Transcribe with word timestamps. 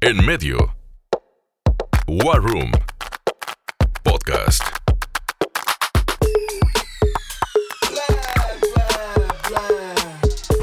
En 0.00 0.24
medio. 0.24 0.56
War 2.06 2.40
Room. 2.40 2.70
Podcast. 4.02 4.77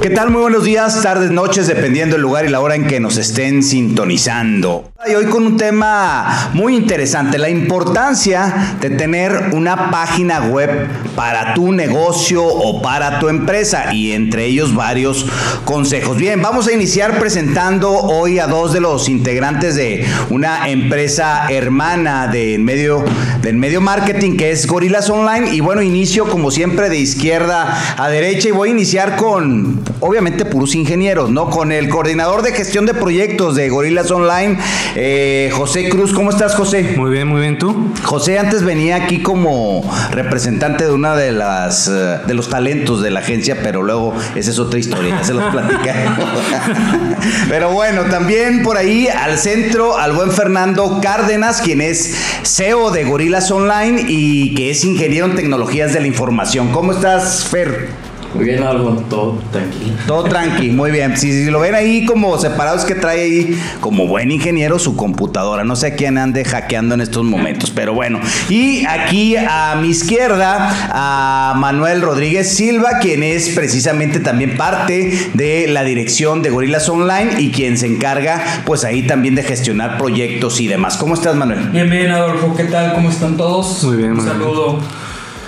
¿Qué 0.06 0.14
tal? 0.14 0.30
Muy 0.30 0.42
buenos 0.42 0.62
días, 0.62 1.02
tardes, 1.02 1.32
noches, 1.32 1.66
dependiendo 1.66 2.14
del 2.14 2.22
lugar 2.22 2.44
y 2.44 2.48
la 2.48 2.60
hora 2.60 2.76
en 2.76 2.86
que 2.86 3.00
nos 3.00 3.16
estén 3.16 3.64
sintonizando. 3.64 4.92
Y 5.04 5.14
hoy 5.14 5.26
con 5.26 5.44
un 5.44 5.56
tema 5.56 6.50
muy 6.52 6.76
interesante, 6.76 7.38
la 7.38 7.48
importancia 7.48 8.76
de 8.80 8.90
tener 8.90 9.50
una 9.52 9.90
página 9.90 10.42
web 10.46 10.88
para 11.16 11.54
tu 11.54 11.72
negocio 11.72 12.44
o 12.44 12.82
para 12.82 13.18
tu 13.18 13.28
empresa 13.28 13.92
y 13.92 14.12
entre 14.12 14.44
ellos 14.44 14.74
varios 14.76 15.26
consejos. 15.64 16.16
Bien, 16.16 16.40
vamos 16.40 16.68
a 16.68 16.72
iniciar 16.72 17.18
presentando 17.18 17.90
hoy 17.90 18.38
a 18.38 18.46
dos 18.46 18.72
de 18.72 18.80
los 18.80 19.08
integrantes 19.08 19.74
de 19.74 20.06
una 20.30 20.68
empresa 20.68 21.46
hermana 21.50 22.28
del 22.28 22.60
medio, 22.60 23.04
del 23.42 23.56
medio 23.56 23.80
marketing 23.80 24.36
que 24.36 24.52
es 24.52 24.66
Gorilas 24.68 25.10
Online 25.10 25.52
y 25.52 25.60
bueno, 25.60 25.82
inicio 25.82 26.28
como 26.28 26.52
siempre 26.52 26.88
de 26.90 26.98
izquierda 26.98 27.96
a 27.96 28.08
derecha 28.08 28.48
y 28.48 28.52
voy 28.52 28.68
a 28.68 28.72
iniciar 28.72 29.16
con 29.16 29.84
obviamente 30.00 30.44
puros 30.44 30.74
ingenieros, 30.74 31.30
¿no? 31.30 31.50
Con 31.50 31.72
el 31.72 31.88
coordinador 31.88 32.42
de 32.42 32.52
gestión 32.52 32.86
de 32.86 32.94
proyectos 32.94 33.54
de 33.56 33.68
Gorilas 33.68 34.10
Online, 34.10 34.58
eh, 34.94 35.50
José 35.52 35.88
Cruz. 35.88 36.12
¿Cómo 36.12 36.30
estás, 36.30 36.54
José? 36.54 36.94
Muy 36.96 37.10
bien, 37.10 37.28
muy 37.28 37.40
bien. 37.40 37.58
¿Tú? 37.58 37.92
José 38.02 38.38
antes 38.38 38.62
venía 38.62 38.96
aquí 38.96 39.22
como 39.22 39.82
representante 40.10 40.84
de 40.84 40.92
una 40.92 41.16
de 41.16 41.32
las 41.32 41.88
eh, 41.88 42.18
de 42.26 42.34
los 42.34 42.48
talentos 42.48 43.02
de 43.02 43.10
la 43.10 43.20
agencia, 43.20 43.58
pero 43.62 43.82
luego 43.82 44.14
esa 44.34 44.50
es 44.50 44.58
otra 44.58 44.78
historia, 44.78 45.16
ya 45.18 45.24
se 45.24 45.34
los 45.34 45.44
platicé. 45.50 45.76
pero 47.48 47.70
bueno, 47.70 48.02
también 48.04 48.62
por 48.62 48.76
ahí 48.76 49.08
al 49.08 49.38
centro 49.38 49.96
al 49.96 50.12
buen 50.12 50.30
Fernando 50.30 51.00
Cárdenas, 51.02 51.60
quien 51.60 51.80
es 51.80 52.16
CEO 52.42 52.90
de 52.90 53.04
Gorilas 53.04 53.50
Online 53.50 54.04
y 54.06 54.54
que 54.54 54.70
es 54.70 54.84
ingeniero 54.84 55.26
en 55.26 55.36
tecnologías 55.36 55.92
de 55.92 56.00
la 56.00 56.06
información. 56.06 56.72
¿Cómo 56.72 56.92
estás, 56.92 57.44
Fer? 57.44 58.05
Muy 58.36 58.44
bien, 58.44 58.62
algo, 58.62 58.90
todo 59.08 59.38
tranquilo. 59.50 59.94
Todo 60.06 60.24
tranqui, 60.24 60.70
muy 60.70 60.90
bien. 60.90 61.16
Si, 61.16 61.32
si, 61.32 61.50
lo 61.50 61.60
ven 61.60 61.74
ahí 61.74 62.04
como 62.04 62.36
separados 62.38 62.84
que 62.84 62.94
trae 62.94 63.22
ahí 63.22 63.60
como 63.80 64.06
buen 64.06 64.30
ingeniero 64.30 64.78
su 64.78 64.94
computadora. 64.94 65.64
No 65.64 65.74
sé 65.74 65.96
quién 65.96 66.18
ande 66.18 66.44
hackeando 66.44 66.94
en 66.94 67.00
estos 67.00 67.24
momentos, 67.24 67.70
pero 67.70 67.94
bueno. 67.94 68.20
Y 68.50 68.84
aquí 68.84 69.36
a 69.36 69.78
mi 69.80 69.88
izquierda 69.88 70.90
a 70.90 71.54
Manuel 71.56 72.02
Rodríguez 72.02 72.54
Silva, 72.54 72.98
quien 73.00 73.22
es 73.22 73.48
precisamente 73.50 74.20
también 74.20 74.56
parte 74.56 75.30
de 75.32 75.66
la 75.68 75.82
dirección 75.82 76.42
de 76.42 76.50
Gorilas 76.50 76.88
Online 76.88 77.40
y 77.40 77.50
quien 77.52 77.78
se 77.78 77.86
encarga 77.86 78.42
pues 78.66 78.84
ahí 78.84 79.06
también 79.06 79.34
de 79.34 79.42
gestionar 79.42 79.96
proyectos 79.96 80.60
y 80.60 80.66
demás. 80.66 80.96
¿Cómo 80.98 81.14
estás, 81.14 81.34
Manuel? 81.34 81.70
Bien, 81.70 81.88
bien, 81.88 82.10
Adolfo. 82.10 82.54
¿Qué 82.54 82.64
tal? 82.64 82.92
¿Cómo 82.92 83.08
están 83.08 83.36
todos? 83.36 83.82
Muy 83.84 83.96
bien, 83.96 84.10
Un 84.10 84.16
muy 84.16 84.24
bien. 84.24 84.36
saludo 84.36 84.78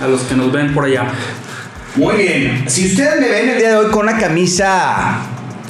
a 0.02 0.06
los 0.06 0.22
que 0.22 0.34
nos 0.34 0.50
ven 0.52 0.72
por 0.72 0.84
allá. 0.84 1.08
Muy 1.98 2.14
bien. 2.14 2.64
Si 2.68 2.86
ustedes 2.86 3.20
me 3.20 3.28
ven 3.28 3.48
el 3.48 3.58
día 3.58 3.70
de 3.70 3.76
hoy 3.76 3.90
con 3.90 4.08
una 4.08 4.16
camisa 4.16 5.18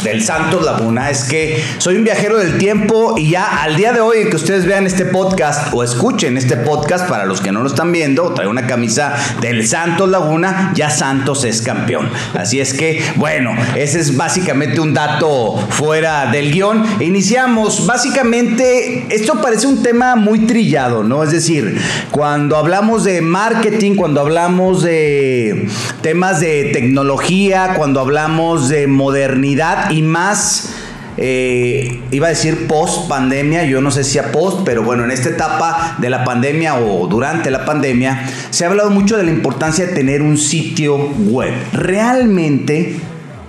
del 0.03 0.23
Santos 0.23 0.65
Laguna 0.65 1.11
es 1.11 1.25
que 1.25 1.63
soy 1.79 1.97
un 1.97 2.05
viajero 2.05 2.39
del 2.39 2.59
tiempo 2.59 3.15
y 3.17 3.31
ya 3.31 3.63
al 3.63 3.77
día 3.77 3.93
de 3.93 4.01
hoy 4.01 4.29
que 4.31 4.37
ustedes 4.37 4.65
vean 4.65 4.87
este 4.87 5.05
podcast 5.05 5.73
o 5.73 5.83
escuchen 5.83 6.37
este 6.37 6.57
podcast 6.57 7.09
para 7.09 7.27
los 7.27 7.41
que 7.41 7.53
no 7.53 7.63
lo 7.63 7.69
están 7.69 7.91
viendo, 7.93 8.33
trae 8.33 8.47
una 8.47 8.67
camisa 8.67 9.15
del 9.41 9.67
Santos 9.67 10.09
Laguna, 10.09 10.73
ya 10.75 10.91
Santos 10.91 11.45
es 11.45 11.63
campeón. 11.63 12.09
Así 12.35 12.61
es 12.61 12.75
que, 12.75 13.03
bueno, 13.17 13.55
ese 13.77 14.01
es 14.01 14.17
básicamente 14.17 14.81
un 14.81 14.95
dato 14.95 15.57
fuera 15.71 16.31
del 16.31 16.53
guion. 16.53 16.85
Iniciamos, 17.01 17.87
básicamente, 17.87 19.07
esto 19.11 19.41
parece 19.41 19.67
un 19.67 19.83
tema 19.83 20.17
muy 20.17 20.41
trillado, 20.41 21.03
¿no? 21.03 21.23
Es 21.23 21.33
decir, 21.33 21.81
cuando 22.11 22.57
hablamos 22.57 23.05
de 23.05 23.21
marketing, 23.21 23.97
cuando 23.97 24.21
hablamos 24.21 24.83
de 24.83 25.69
temas 26.03 26.41
de 26.41 26.71
tecnología, 26.73 27.75
cuando 27.77 28.01
hablamos 28.01 28.69
de 28.69 28.87
modernidad, 28.87 29.88
y 29.91 30.03
más, 30.03 30.71
eh, 31.17 32.01
iba 32.11 32.27
a 32.29 32.31
decir 32.31 32.67
post 32.67 33.09
pandemia, 33.09 33.65
yo 33.65 33.81
no 33.81 33.91
sé 33.91 34.05
si 34.05 34.19
a 34.19 34.31
post, 34.31 34.61
pero 34.65 34.83
bueno, 34.83 35.05
en 35.05 35.11
esta 35.11 35.31
etapa 35.31 35.97
de 35.99 36.11
la 36.11 36.25
pandemia 36.25 36.77
o 36.77 37.07
durante 37.07 37.51
la 37.51 37.65
pandemia, 37.65 38.25
se 38.51 38.65
ha 38.65 38.69
hablado 38.69 38.91
mucho 38.91 39.17
de 39.17 39.25
la 39.25 39.31
importancia 39.31 39.87
de 39.87 39.93
tener 39.93 40.23
un 40.23 40.39
sitio 40.39 40.97
web. 40.97 41.53
Realmente 41.73 42.97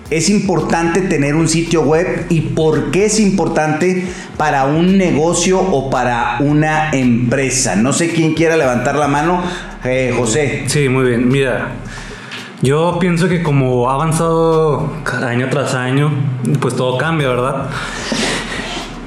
es 0.09 0.29
importante 0.29 1.01
tener 1.01 1.35
un 1.35 1.47
sitio 1.47 1.81
web 1.83 2.25
y 2.29 2.41
por 2.41 2.89
qué 2.91 3.05
es 3.05 3.19
importante 3.19 4.05
para 4.37 4.65
un 4.65 4.97
negocio 4.97 5.59
o 5.59 5.89
para 5.89 6.37
una 6.39 6.89
empresa. 6.91 7.75
No 7.75 7.93
sé 7.93 8.09
quién 8.09 8.33
quiera 8.33 8.57
levantar 8.57 8.95
la 8.95 9.07
mano, 9.07 9.43
eh, 9.83 10.13
José. 10.17 10.63
Sí, 10.67 10.89
muy 10.89 11.07
bien. 11.09 11.29
Mira, 11.29 11.73
yo 12.61 12.97
pienso 12.99 13.29
que 13.29 13.41
como 13.41 13.89
ha 13.89 13.93
avanzado 13.93 14.91
año 15.23 15.47
tras 15.49 15.73
año, 15.73 16.11
pues 16.59 16.75
todo 16.75 16.97
cambia, 16.97 17.29
¿verdad? 17.29 17.69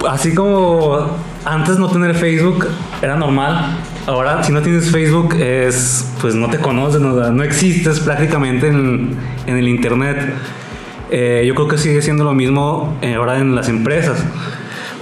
Así 0.09 0.35
como 0.35 1.07
antes 1.45 1.79
no 1.79 1.89
tener 1.89 2.15
Facebook 2.15 2.67
era 3.03 3.17
normal, 3.17 3.77
ahora 4.07 4.43
si 4.43 4.53
no 4.53 4.63
tienes 4.63 4.91
Facebook 4.91 5.35
es, 5.35 6.13
pues 6.21 6.35
no 6.35 6.49
te 6.49 6.59
conocen, 6.59 7.03
no, 7.03 7.31
no 7.31 7.43
existes 7.43 8.01
prácticamente 8.01 8.69
en, 8.69 9.17
en 9.47 9.57
el 9.57 9.69
Internet. 9.69 10.35
Eh, 11.11 11.45
yo 11.47 11.55
creo 11.55 11.69
que 11.69 11.77
sigue 11.77 12.01
siendo 12.01 12.25
lo 12.25 12.33
mismo 12.33 12.97
ahora 13.17 13.39
en 13.39 13.55
las 13.55 13.69
empresas. 13.69 14.19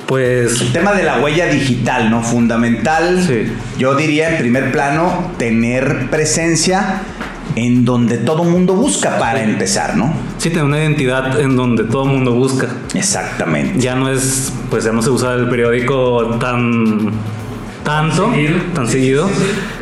Pues 0.07 0.61
El 0.61 0.73
tema 0.73 0.93
de 0.93 1.05
la 1.05 1.21
huella 1.21 1.47
digital, 1.47 2.11
¿no? 2.11 2.21
Fundamental. 2.21 3.23
Sí. 3.25 3.53
Yo 3.79 3.95
diría 3.95 4.31
en 4.31 4.39
primer 4.39 4.73
plano 4.73 5.31
tener 5.39 6.11
presencia 6.11 7.03
en 7.57 7.85
donde 7.85 8.19
todo 8.19 8.45
mundo 8.45 8.75
busca 8.75 9.19
para 9.19 9.43
empezar, 9.43 9.97
¿no? 9.97 10.13
sí 10.39 10.49
tener 10.51 10.65
una 10.65 10.79
identidad 10.79 11.39
en 11.41 11.57
donde 11.57 11.85
todo 11.85 12.05
el 12.05 12.11
mundo 12.11 12.33
busca. 12.33 12.67
Exactamente. 12.95 13.79
ya 13.81 13.95
no 13.97 14.11
es, 14.11 14.53
pues 14.71 14.85
ya 14.85 14.93
no 14.93 15.03
se 15.03 15.11
usa 15.11 15.35
el 15.35 15.49
periódico 15.49 16.37
tan 16.41 17.11
tanto, 17.85 18.31
Seguido. 18.31 18.55
tan 18.75 18.87
seguido, 18.87 19.31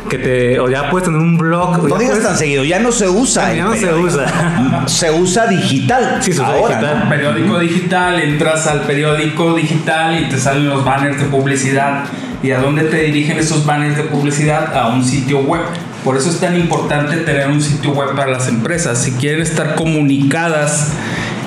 que 0.09 0.17
te, 0.17 0.59
o 0.59 0.69
ya 0.69 0.89
puedes 0.89 1.05
tener 1.05 1.19
un 1.21 1.37
blog. 1.37 1.83
No 1.87 1.97
digas 1.97 2.13
puedes- 2.13 2.23
tan 2.27 2.37
seguido, 2.37 2.63
ya 2.63 2.79
no 2.79 2.91
se 2.93 3.07
usa. 3.09 3.53
Ya 3.53 3.65
no 3.65 3.75
se 3.75 3.93
usa. 3.93 4.25
Se 4.87 5.11
usa 5.11 5.45
digital. 5.47 6.17
Sí, 6.21 6.31
se 6.31 6.41
usa 6.41 6.47
ahora, 6.53 6.75
digital. 6.79 6.99
¿no? 7.03 7.09
Periódico 7.09 7.59
digital, 7.59 8.19
entras 8.21 8.65
al 8.67 8.81
periódico 8.81 9.53
digital 9.53 10.19
y 10.23 10.29
te 10.29 10.39
salen 10.39 10.67
los 10.69 10.83
banners 10.83 11.19
de 11.19 11.25
publicidad. 11.25 12.05
¿Y 12.41 12.51
a 12.51 12.59
dónde 12.61 12.83
te 12.83 12.97
dirigen 13.03 13.37
esos 13.37 13.65
banners 13.65 13.97
de 13.97 14.03
publicidad? 14.03 14.75
A 14.75 14.87
un 14.87 15.03
sitio 15.03 15.39
web. 15.41 15.61
Por 16.03 16.17
eso 16.17 16.29
es 16.29 16.39
tan 16.39 16.55
importante 16.57 17.17
tener 17.17 17.49
un 17.49 17.61
sitio 17.61 17.91
web 17.91 18.15
para 18.15 18.31
las 18.31 18.47
empresas. 18.47 19.03
Si 19.03 19.11
quieren 19.11 19.41
estar 19.41 19.75
comunicadas 19.75 20.93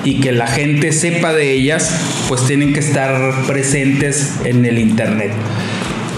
y 0.03 0.19
que 0.19 0.31
la 0.31 0.47
gente 0.47 0.91
sepa 0.91 1.33
de 1.33 1.53
ellas, 1.53 1.91
pues 2.27 2.45
tienen 2.45 2.73
que 2.73 2.79
estar 2.79 3.45
presentes 3.47 4.33
en 4.43 4.65
el 4.65 4.77
Internet. 4.77 5.31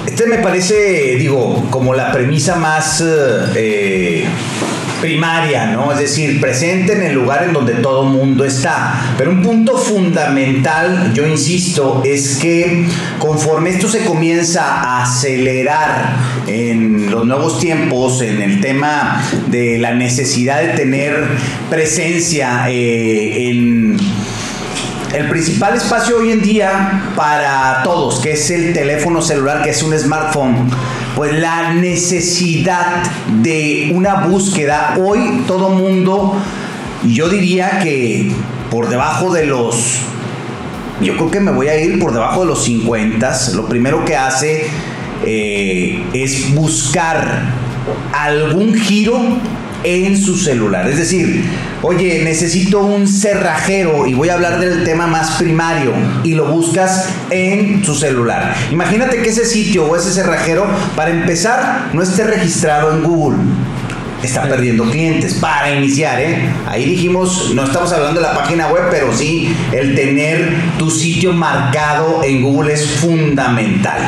Este 0.06 0.28
me 0.28 0.38
parece, 0.38 1.16
digo, 1.18 1.68
como 1.70 1.94
la 1.94 2.12
premisa 2.12 2.56
más 2.56 3.04
eh, 3.56 4.26
primaria, 5.02 5.68
¿no? 5.68 5.92
Es 5.92 6.00
decir, 6.00 6.40
presente 6.40 6.94
en 6.94 7.04
el 7.04 7.14
lugar 7.14 7.44
en 7.44 7.54
donde 7.54 7.74
todo 7.76 8.04
mundo 8.04 8.46
está. 8.46 9.16
Pero 9.18 9.32
un 9.32 9.42
punto 9.42 9.78
fundamental, 9.78 11.12
yo 11.14 11.28
insisto, 11.28 12.02
es 12.06 12.38
que 12.38 12.86
conforme 13.20 13.72
esto 13.72 13.88
se 13.88 14.06
comienza 14.06 14.64
a 14.64 15.04
acelerar 15.04 16.16
en 16.48 17.12
los 17.12 17.26
nuevos 17.26 17.60
tiempos, 17.60 18.22
en 18.22 18.42
el 18.42 18.62
tema 18.62 19.24
de 19.48 19.78
la 19.80 19.94
necesidad 19.94 20.62
de 20.62 20.70
tener 20.70 21.28
presencia 21.70 22.70
eh, 22.70 23.50
en 23.50 23.98
el 25.16 25.30
principal 25.30 25.76
espacio 25.76 26.18
hoy 26.18 26.32
en 26.32 26.42
día 26.42 27.12
para 27.16 27.82
todos, 27.84 28.20
que 28.20 28.34
es 28.34 28.50
el 28.50 28.74
teléfono 28.74 29.22
celular, 29.22 29.64
que 29.64 29.70
es 29.70 29.82
un 29.82 29.98
smartphone, 29.98 30.70
pues 31.16 31.34
la 31.40 31.74
necesidad 31.74 33.04
de 33.42 33.92
una 33.96 34.26
búsqueda, 34.26 34.98
hoy 35.00 35.44
todo 35.48 35.70
mundo, 35.70 36.36
yo 37.06 37.30
diría 37.30 37.80
que 37.82 38.30
por 38.70 38.90
debajo 38.90 39.32
de 39.32 39.46
los, 39.46 40.00
yo 41.02 41.16
creo 41.16 41.32
que 41.32 41.40
me 41.40 41.52
voy 41.52 41.70
a 41.70 41.82
ir 41.82 41.98
por 41.98 42.12
debajo 42.12 42.42
de 42.42 42.48
los 42.48 42.66
50, 42.66 43.34
lo 43.54 43.68
primero 43.68 44.04
que 44.04 44.18
hace 44.18 44.68
eh, 45.26 46.04
es 46.12 46.54
buscar 46.54 47.54
algún 48.12 48.74
giro 48.74 49.18
en 49.86 50.18
su 50.18 50.36
celular. 50.36 50.90
Es 50.90 50.98
decir, 50.98 51.46
oye, 51.82 52.24
necesito 52.24 52.80
un 52.82 53.08
cerrajero 53.08 54.08
y 54.08 54.16
voy 54.16 54.30
a 54.30 54.34
hablar 54.34 54.60
del 54.60 54.84
tema 54.84 55.08
más 55.08 55.38
primario 55.38 55.94
y 56.24 56.34
lo 56.34 56.48
buscas 56.48 57.10
en 57.30 57.84
su 57.86 57.96
celular. 57.96 58.56
Imagínate 58.72 59.22
que 59.22 59.30
ese 59.30 59.46
sitio 59.46 59.86
o 59.86 59.96
ese 59.96 60.12
cerrajero, 60.12 60.66
para 60.96 61.12
empezar, 61.12 61.90
no 61.94 62.02
esté 62.02 62.24
registrado 62.24 62.92
en 62.94 63.04
Google. 63.04 63.38
Está 64.24 64.44
perdiendo 64.44 64.90
clientes 64.90 65.36
para 65.36 65.72
iniciar, 65.72 66.20
¿eh? 66.20 66.50
Ahí 66.68 66.86
dijimos, 66.86 67.52
no 67.54 67.64
estamos 67.66 67.92
hablando 67.92 68.22
de 68.22 68.28
la 68.28 68.34
página 68.36 68.68
web, 68.68 68.84
pero 68.90 69.16
sí 69.16 69.56
el 69.72 69.96
tener 69.96 70.54
tu 70.78 70.90
sitio 70.90 71.34
marcado 71.34 72.24
en 72.24 72.42
Google 72.42 72.74
es 72.74 72.86
fundamental. 72.86 74.00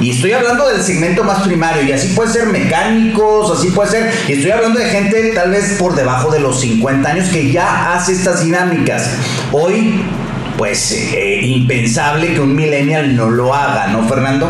Y 0.00 0.10
estoy 0.10 0.32
hablando 0.32 0.68
del 0.68 0.82
segmento 0.82 1.22
más 1.22 1.42
primario, 1.42 1.82
y 1.84 1.92
así 1.92 2.08
puede 2.08 2.32
ser 2.32 2.46
mecánicos, 2.46 3.58
así 3.58 3.70
puede 3.70 3.90
ser, 3.90 4.12
y 4.28 4.32
estoy 4.32 4.50
hablando 4.50 4.80
de 4.80 4.86
gente 4.86 5.32
tal 5.34 5.50
vez 5.50 5.76
por 5.78 5.94
debajo 5.94 6.30
de 6.30 6.40
los 6.40 6.60
50 6.60 7.08
años 7.08 7.28
que 7.28 7.52
ya 7.52 7.94
hace 7.94 8.12
estas 8.12 8.44
dinámicas. 8.44 9.10
Hoy 9.52 10.02
pues 10.56 10.92
eh, 10.92 11.40
impensable 11.42 12.34
que 12.34 12.40
un 12.40 12.54
millennial 12.54 13.16
no 13.16 13.30
lo 13.30 13.54
haga, 13.54 13.88
¿no, 13.88 14.06
Fernando? 14.08 14.48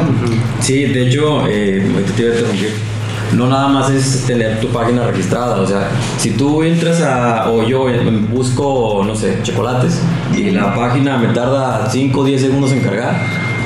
Sí, 0.60 0.84
de 0.86 1.08
hecho, 1.08 1.46
eh, 1.48 1.86
te 2.16 2.22
iba 2.22 2.32
a 2.32 2.34
interrumpir. 2.34 2.91
No 3.34 3.46
nada 3.46 3.68
más 3.68 3.90
es 3.90 4.24
tener 4.26 4.60
tu 4.60 4.68
página 4.68 5.06
registrada, 5.06 5.56
o 5.56 5.66
sea, 5.66 5.88
si 6.18 6.32
tú 6.32 6.62
entras 6.62 7.00
a, 7.00 7.50
o 7.50 7.66
yo 7.66 7.86
busco, 8.30 9.02
no 9.06 9.14
sé, 9.16 9.38
chocolates, 9.42 9.98
y 10.36 10.50
la 10.50 10.74
página 10.74 11.16
me 11.16 11.28
tarda 11.28 11.88
5 11.90 12.20
o 12.20 12.24
10 12.24 12.40
segundos 12.40 12.72
en 12.72 12.80
cargar, 12.80 13.16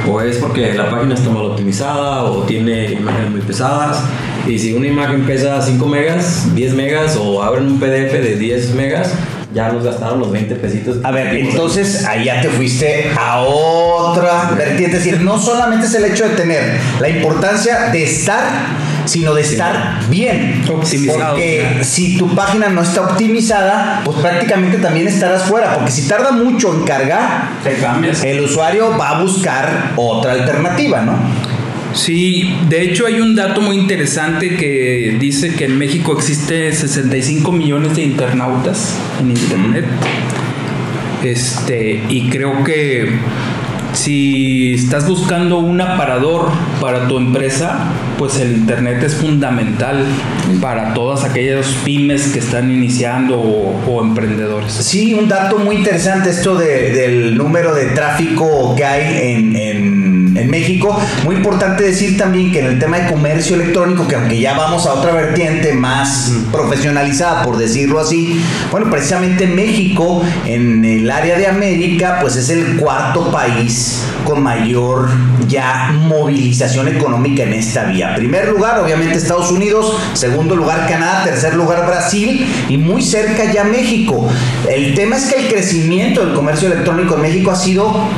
o 0.08 0.20
es 0.20 0.36
porque 0.36 0.72
la 0.74 0.88
página 0.88 1.14
está 1.14 1.30
mal 1.30 1.46
optimizada, 1.46 2.22
o 2.24 2.42
tiene 2.44 2.92
imágenes 2.92 3.30
muy 3.30 3.40
pesadas, 3.40 4.04
y 4.46 4.56
si 4.58 4.72
una 4.74 4.86
imagen 4.86 5.26
pesa 5.26 5.60
5 5.60 5.84
megas, 5.86 6.54
10 6.54 6.74
megas, 6.74 7.16
o 7.16 7.42
abren 7.42 7.66
un 7.66 7.80
PDF 7.80 8.12
de 8.12 8.36
10 8.36 8.74
megas, 8.74 9.12
ya 9.56 9.72
nos 9.72 9.84
gastaron 9.84 10.20
los 10.20 10.30
20 10.30 10.54
pesitos. 10.56 10.98
A 11.02 11.10
ver, 11.10 11.34
entonces 11.34 12.04
ahí 12.04 12.26
ya 12.26 12.42
te 12.42 12.48
fuiste 12.50 13.10
a 13.18 13.40
otra 13.40 14.50
vertiente. 14.56 14.98
Es 14.98 15.04
decir, 15.04 15.20
no 15.22 15.38
solamente 15.40 15.86
es 15.86 15.94
el 15.94 16.04
hecho 16.04 16.28
de 16.28 16.36
tener 16.36 16.78
la 17.00 17.08
importancia 17.08 17.90
de 17.90 18.04
estar, 18.04 18.44
sino 19.06 19.34
de 19.34 19.42
estar 19.42 20.00
bien. 20.08 20.64
Optimizado. 20.68 21.30
Porque 21.30 21.80
si 21.82 22.16
tu 22.16 22.34
página 22.34 22.68
no 22.68 22.82
está 22.82 23.02
optimizada, 23.02 24.02
pues 24.04 24.18
prácticamente 24.18 24.78
también 24.78 25.08
estarás 25.08 25.44
fuera. 25.44 25.74
Porque 25.74 25.90
si 25.90 26.08
tarda 26.08 26.32
mucho 26.32 26.74
en 26.74 26.84
cargar, 26.84 27.50
Te 27.62 27.74
cambias. 27.74 28.22
el 28.24 28.40
usuario 28.40 28.96
va 28.98 29.18
a 29.18 29.22
buscar 29.22 29.92
otra 29.96 30.32
alternativa, 30.32 31.02
¿no? 31.02 31.14
Sí, 31.94 32.54
de 32.68 32.82
hecho 32.82 33.06
hay 33.06 33.20
un 33.20 33.34
dato 33.34 33.62
muy 33.62 33.78
interesante 33.78 34.54
que 34.56 35.16
dice 35.18 35.54
que 35.54 35.64
en 35.64 35.78
México 35.78 36.12
existe 36.12 36.70
65 36.72 37.50
millones 37.52 37.96
de 37.96 38.02
internautas 38.02 38.94
en 39.18 39.30
internet. 39.30 39.86
Este, 41.24 42.02
y 42.10 42.28
creo 42.28 42.62
que 42.64 43.18
si 43.94 44.74
estás 44.74 45.08
buscando 45.08 45.58
un 45.58 45.80
aparador 45.80 46.50
para 46.86 47.08
tu 47.08 47.16
empresa, 47.18 47.78
pues 48.16 48.38
el 48.38 48.52
internet 48.58 49.02
es 49.02 49.16
fundamental 49.16 50.04
para 50.60 50.94
todas 50.94 51.24
aquellas 51.24 51.66
pymes 51.84 52.28
que 52.28 52.38
están 52.38 52.70
iniciando 52.70 53.40
o, 53.40 53.74
o 53.88 54.00
emprendedores. 54.00 54.72
Sí, 54.72 55.12
un 55.12 55.28
dato 55.28 55.58
muy 55.58 55.78
interesante 55.78 56.30
esto 56.30 56.54
de- 56.54 56.92
del 56.92 57.36
número 57.36 57.74
de 57.74 57.86
tráfico 57.86 58.76
que 58.76 58.84
hay 58.84 59.32
en, 59.32 59.56
en- 59.56 60.36
en 60.36 60.48
México. 60.50 60.96
Muy 61.24 61.34
importante 61.34 61.82
decir 61.82 62.16
también 62.16 62.52
que 62.52 62.60
en 62.60 62.66
el 62.66 62.78
tema 62.78 62.98
de 63.00 63.10
comercio 63.10 63.56
electrónico, 63.56 64.06
que 64.06 64.14
aunque 64.14 64.38
ya 64.38 64.56
vamos 64.56 64.86
a 64.86 64.92
otra 64.92 65.12
vertiente 65.12 65.72
más 65.72 66.30
profesionalizada, 66.52 67.42
por 67.42 67.56
decirlo 67.56 67.98
así, 67.98 68.40
bueno, 68.70 68.88
precisamente 68.90 69.48
México 69.48 70.22
en 70.44 70.84
el 70.84 71.10
área 71.10 71.36
de 71.36 71.48
América, 71.48 72.18
pues 72.20 72.36
es 72.36 72.48
el 72.50 72.76
cuarto 72.76 73.32
país 73.32 74.04
con 74.24 74.40
mayor 74.42 75.08
ya 75.48 75.90
movilización 75.92 76.75
económica 76.84 77.42
en 77.42 77.54
esta 77.54 77.84
vía. 77.84 78.14
Primer 78.14 78.48
lugar, 78.48 78.78
obviamente 78.80 79.18
Estados 79.18 79.50
Unidos, 79.50 79.96
segundo 80.12 80.54
lugar 80.54 80.86
Canadá, 80.88 81.24
tercer 81.24 81.54
lugar 81.54 81.86
Brasil 81.86 82.46
y 82.68 82.76
muy 82.76 83.02
cerca 83.02 83.50
ya 83.52 83.64
México. 83.64 84.28
El 84.68 84.94
tema 84.94 85.16
es 85.16 85.32
que 85.32 85.46
el 85.46 85.48
crecimiento 85.48 86.24
del 86.24 86.34
comercio 86.34 86.70
electrónico 86.70 87.14
en 87.16 87.22
México 87.22 87.50
ha 87.50 87.56
sido 87.56 88.08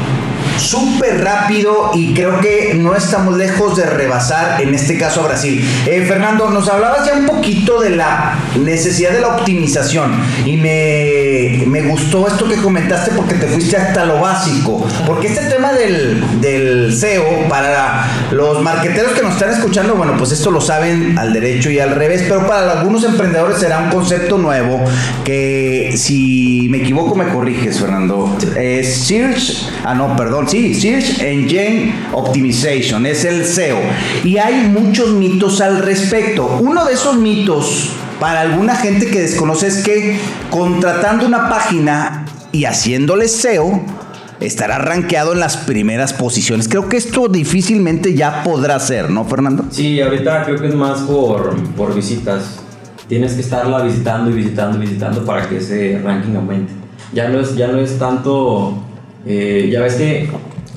súper 0.59 1.23
rápido 1.23 1.93
y 1.95 2.15
creo 2.15 2.41
que 2.41 2.75
no 2.75 2.95
estamos 2.95 3.37
lejos 3.37 3.77
de 3.77 3.87
rebasar 3.87 4.61
en 4.61 4.75
este 4.75 4.99
caso 4.99 5.21
a 5.21 5.29
Brasil. 5.29 5.65
Eh, 5.87 6.05
Fernando, 6.07 6.51
nos 6.51 6.69
hablabas 6.69 7.07
ya 7.07 7.15
un 7.15 7.27
poquito 7.27 7.81
de 7.81 7.91
la 7.91 8.39
necesidad 8.59 9.13
de 9.13 9.21
la 9.21 9.29
optimización 9.37 10.21
y 10.45 10.57
me, 10.57 11.28
me 11.67 11.83
gustó 11.83 12.27
esto 12.27 12.49
que 12.49 12.57
comentaste 12.57 13.13
porque 13.13 13.35
te 13.35 13.47
fuiste 13.47 13.77
hasta 13.77 14.05
lo 14.05 14.21
básico. 14.21 14.87
Porque 15.07 15.29
este 15.29 15.47
tema 15.47 15.73
del, 15.73 16.41
del 16.41 16.95
SEO, 16.95 17.49
para 17.49 18.07
los 18.31 18.63
marqueteros 18.63 19.13
que 19.13 19.23
nos 19.23 19.35
están 19.35 19.51
escuchando, 19.51 19.95
bueno, 19.95 20.15
pues 20.17 20.33
esto 20.33 20.51
lo 20.51 20.61
saben 20.61 21.19
al 21.19 21.33
derecho 21.33 21.71
y 21.71 21.79
al 21.79 21.91
revés, 21.91 22.25
pero 22.29 22.47
para 22.47 22.73
algunos 22.73 23.05
emprendedores 23.05 23.59
será 23.59 23.79
un 23.79 23.91
concepto 23.91 24.39
nuevo 24.39 24.81
que 25.25 25.93
si 25.97 26.69
me 26.71 26.79
equivoco 26.79 27.15
me 27.15 27.29
corriges, 27.29 27.81
Fernando. 27.81 28.37
Es 28.57 29.07
Search, 29.07 29.69
ah 29.85 29.95
no, 29.95 30.17
perdón, 30.17 30.49
sí, 30.49 30.75
Search 30.75 31.21
Engine 31.21 31.95
Optimization, 32.13 33.07
es 33.07 33.25
el 33.25 33.45
SEO. 33.45 33.79
Y 34.25 34.39
hay 34.39 34.69
muchos 34.69 35.11
mitos 35.11 35.61
al 35.61 35.79
respecto. 35.79 36.59
Uno 36.61 36.85
de 36.85 36.95
esos 36.95 37.17
mitos 37.17 37.91
para 38.21 38.41
alguna 38.41 38.75
gente 38.77 39.07
que 39.07 39.21
desconoce 39.21 39.69
es 39.69 39.85
que 39.85 40.19
contratando 40.51 41.27
una 41.27 41.49
página 41.49 42.25
y 42.53 42.65
haciéndole 42.65 43.29
SEO, 43.29 43.81
estará 44.41 44.79
rankeado 44.79 45.33
en 45.33 45.41
las 45.41 45.57
primeras 45.57 46.13
posiciones. 46.13 46.69
Creo 46.69 46.89
que 46.89 46.97
esto 46.97 47.29
difícilmente 47.29 48.15
ya 48.15 48.43
podrá 48.43 48.79
ser, 48.81 49.11
¿no, 49.11 49.25
Fernando? 49.25 49.65
Sí, 49.71 50.01
ahorita 50.01 50.45
creo 50.45 50.61
que 50.61 50.69
es 50.69 50.75
más 50.75 51.01
por, 51.01 51.57
por 51.75 51.95
visitas. 51.95 52.61
Tienes 53.09 53.33
que 53.35 53.41
estarla 53.41 53.83
visitando 53.83 54.31
y 54.31 54.35
visitando 54.35 54.79
y 54.79 54.81
visitando 54.83 55.25
para 55.25 55.49
que 55.49 55.59
ese 55.59 56.01
ranking 56.05 56.37
aumente. 56.37 56.73
Ya 57.13 57.29
no 57.29 57.41
es, 57.41 57.57
ya 57.57 57.69
no 57.69 57.79
es 57.79 57.99
tanto... 57.99 58.83
eh, 59.27 59.69
ya 59.73 59.81
ves 59.81 59.95
que 59.95 60.29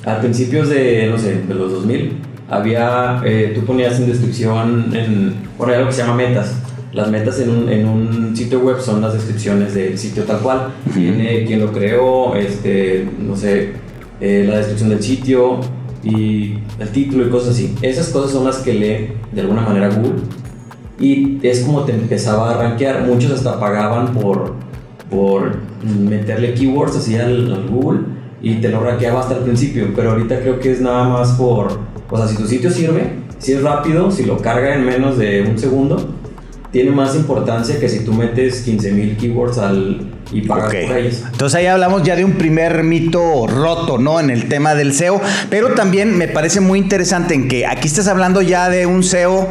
a 0.04 0.18
principios 0.18 0.68
de, 0.68 1.08
no 1.10 1.18
sé, 1.18 1.42
de 1.42 1.54
los 1.54 1.70
2000, 1.72 2.18
había... 2.48 3.20
eh, 3.24 3.52
tú 3.54 3.64
ponías 3.64 3.98
en 3.98 4.08
descripción, 4.08 4.90
en, 4.94 5.34
bueno, 5.58 5.72
hay 5.72 5.78
algo 5.78 5.90
que 5.90 5.96
se 5.96 6.02
llama 6.02 6.14
metas. 6.14 6.54
Las 6.92 7.10
metas 7.10 7.40
en 7.40 7.50
un, 7.50 7.68
en 7.68 7.88
un 7.88 8.36
sitio 8.36 8.60
web 8.60 8.78
son 8.80 9.00
las 9.00 9.14
descripciones 9.14 9.74
del 9.74 9.98
sitio 9.98 10.24
tal 10.24 10.40
cual. 10.40 10.74
Tiene 10.92 11.44
quien 11.46 11.60
lo 11.60 11.72
creó, 11.72 12.34
este, 12.36 13.08
no 13.18 13.36
sé, 13.36 13.72
eh, 14.20 14.44
la 14.48 14.58
descripción 14.58 14.90
del 14.90 15.02
sitio 15.02 15.60
y 16.04 16.58
el 16.78 16.88
título 16.92 17.26
y 17.26 17.30
cosas 17.30 17.50
así. 17.54 17.74
Esas 17.80 18.08
cosas 18.08 18.32
son 18.32 18.44
las 18.44 18.58
que 18.58 18.74
lee 18.74 19.08
de 19.32 19.40
alguna 19.40 19.62
manera 19.62 19.88
Google 19.88 20.20
y 21.00 21.38
es 21.42 21.60
como 21.60 21.82
te 21.82 21.92
empezaba 21.92 22.50
a 22.50 22.62
rankear. 22.62 23.06
Muchos 23.06 23.32
hasta 23.32 23.58
pagaban 23.58 24.12
por, 24.12 24.54
por 25.10 25.56
meterle 25.84 26.54
keywords 26.54 26.96
así 26.96 27.16
al, 27.16 27.52
al 27.52 27.68
Google 27.68 28.00
y 28.42 28.56
te 28.56 28.68
lo 28.68 28.82
rankeaba 28.82 29.20
hasta 29.20 29.36
el 29.36 29.44
principio, 29.44 29.88
pero 29.94 30.10
ahorita 30.10 30.40
creo 30.40 30.58
que 30.58 30.72
es 30.72 30.80
nada 30.80 31.08
más 31.08 31.32
por, 31.32 31.78
o 32.10 32.16
sea, 32.16 32.26
si 32.26 32.36
tu 32.36 32.46
sitio 32.46 32.70
sirve, 32.70 33.22
si 33.38 33.52
es 33.52 33.62
rápido, 33.62 34.10
si 34.10 34.24
lo 34.24 34.38
carga 34.38 34.74
en 34.74 34.84
menos 34.84 35.16
de 35.16 35.42
un 35.48 35.56
segundo, 35.56 35.96
tiene 36.72 36.90
más 36.90 37.14
importancia 37.14 37.78
que 37.78 37.88
si 37.88 38.00
tú 38.00 38.14
metes 38.14 38.66
15.000 38.66 39.16
keywords 39.18 39.58
al, 39.58 40.00
y 40.32 40.40
pagas 40.40 40.74
por 40.74 40.96
ellos. 40.96 41.22
Entonces 41.30 41.54
ahí 41.54 41.66
hablamos 41.66 42.02
ya 42.02 42.16
de 42.16 42.24
un 42.24 42.32
primer 42.32 42.82
mito 42.82 43.46
roto, 43.46 43.98
¿no? 43.98 44.18
En 44.18 44.30
el 44.30 44.48
tema 44.48 44.74
del 44.74 44.94
SEO, 44.94 45.20
pero 45.50 45.74
también 45.74 46.16
me 46.16 46.28
parece 46.28 46.60
muy 46.60 46.78
interesante 46.78 47.34
en 47.34 47.46
que 47.48 47.66
aquí 47.66 47.86
estás 47.86 48.08
hablando 48.08 48.40
ya 48.40 48.70
de 48.70 48.86
un 48.86 49.04
SEO, 49.04 49.46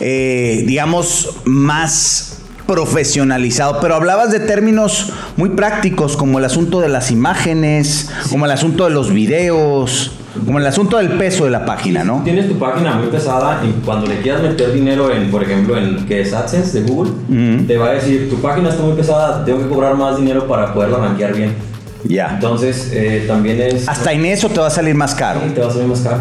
eh, 0.00 0.64
digamos, 0.66 1.36
más 1.44 2.38
profesionalizado, 2.66 3.78
pero 3.82 3.94
hablabas 3.94 4.32
de 4.32 4.40
términos 4.40 5.12
muy 5.36 5.50
prácticos 5.50 6.16
como 6.16 6.38
el 6.38 6.46
asunto 6.46 6.80
de 6.80 6.88
las 6.88 7.10
imágenes, 7.10 8.08
como 8.30 8.46
el 8.46 8.50
asunto 8.50 8.84
de 8.84 8.90
los 8.90 9.12
videos, 9.12 10.12
como 10.44 10.58
el 10.58 10.66
asunto 10.66 10.96
del 10.98 11.10
peso 11.12 11.44
de 11.44 11.50
la 11.50 11.64
página, 11.64 12.04
¿no? 12.04 12.22
Tienes 12.24 12.48
tu 12.48 12.58
página 12.58 12.94
muy 12.96 13.08
pesada 13.08 13.62
y 13.64 13.70
cuando 13.84 14.06
le 14.06 14.20
quieras 14.20 14.42
meter 14.42 14.72
dinero 14.72 15.10
en, 15.14 15.30
por 15.30 15.42
ejemplo, 15.42 15.76
en 15.76 16.04
que 16.06 16.22
es 16.22 16.32
AdSense 16.32 16.80
de 16.80 16.88
Google, 16.90 17.12
Ujú. 17.28 17.66
te 17.66 17.76
va 17.78 17.88
a 17.88 17.92
decir, 17.92 18.28
tu 18.30 18.36
página 18.40 18.70
está 18.70 18.82
muy 18.82 18.94
pesada, 18.94 19.44
tengo 19.44 19.58
que 19.60 19.68
cobrar 19.68 19.94
más 19.96 20.16
dinero 20.16 20.46
para 20.46 20.72
poderla 20.72 20.98
rankear 20.98 21.34
bien. 21.34 21.54
Ya. 22.04 22.30
Entonces, 22.34 22.90
eh, 22.92 23.24
también 23.28 23.60
es... 23.60 23.88
Hasta 23.88 24.12
en 24.12 24.24
eso 24.24 24.48
te 24.48 24.58
va 24.58 24.66
a 24.66 24.70
salir 24.70 24.94
más 24.94 25.14
caro. 25.14 25.40
te 25.54 25.60
va 25.60 25.68
a 25.68 25.70
salir 25.70 25.86
más 25.86 26.00
caro. 26.00 26.18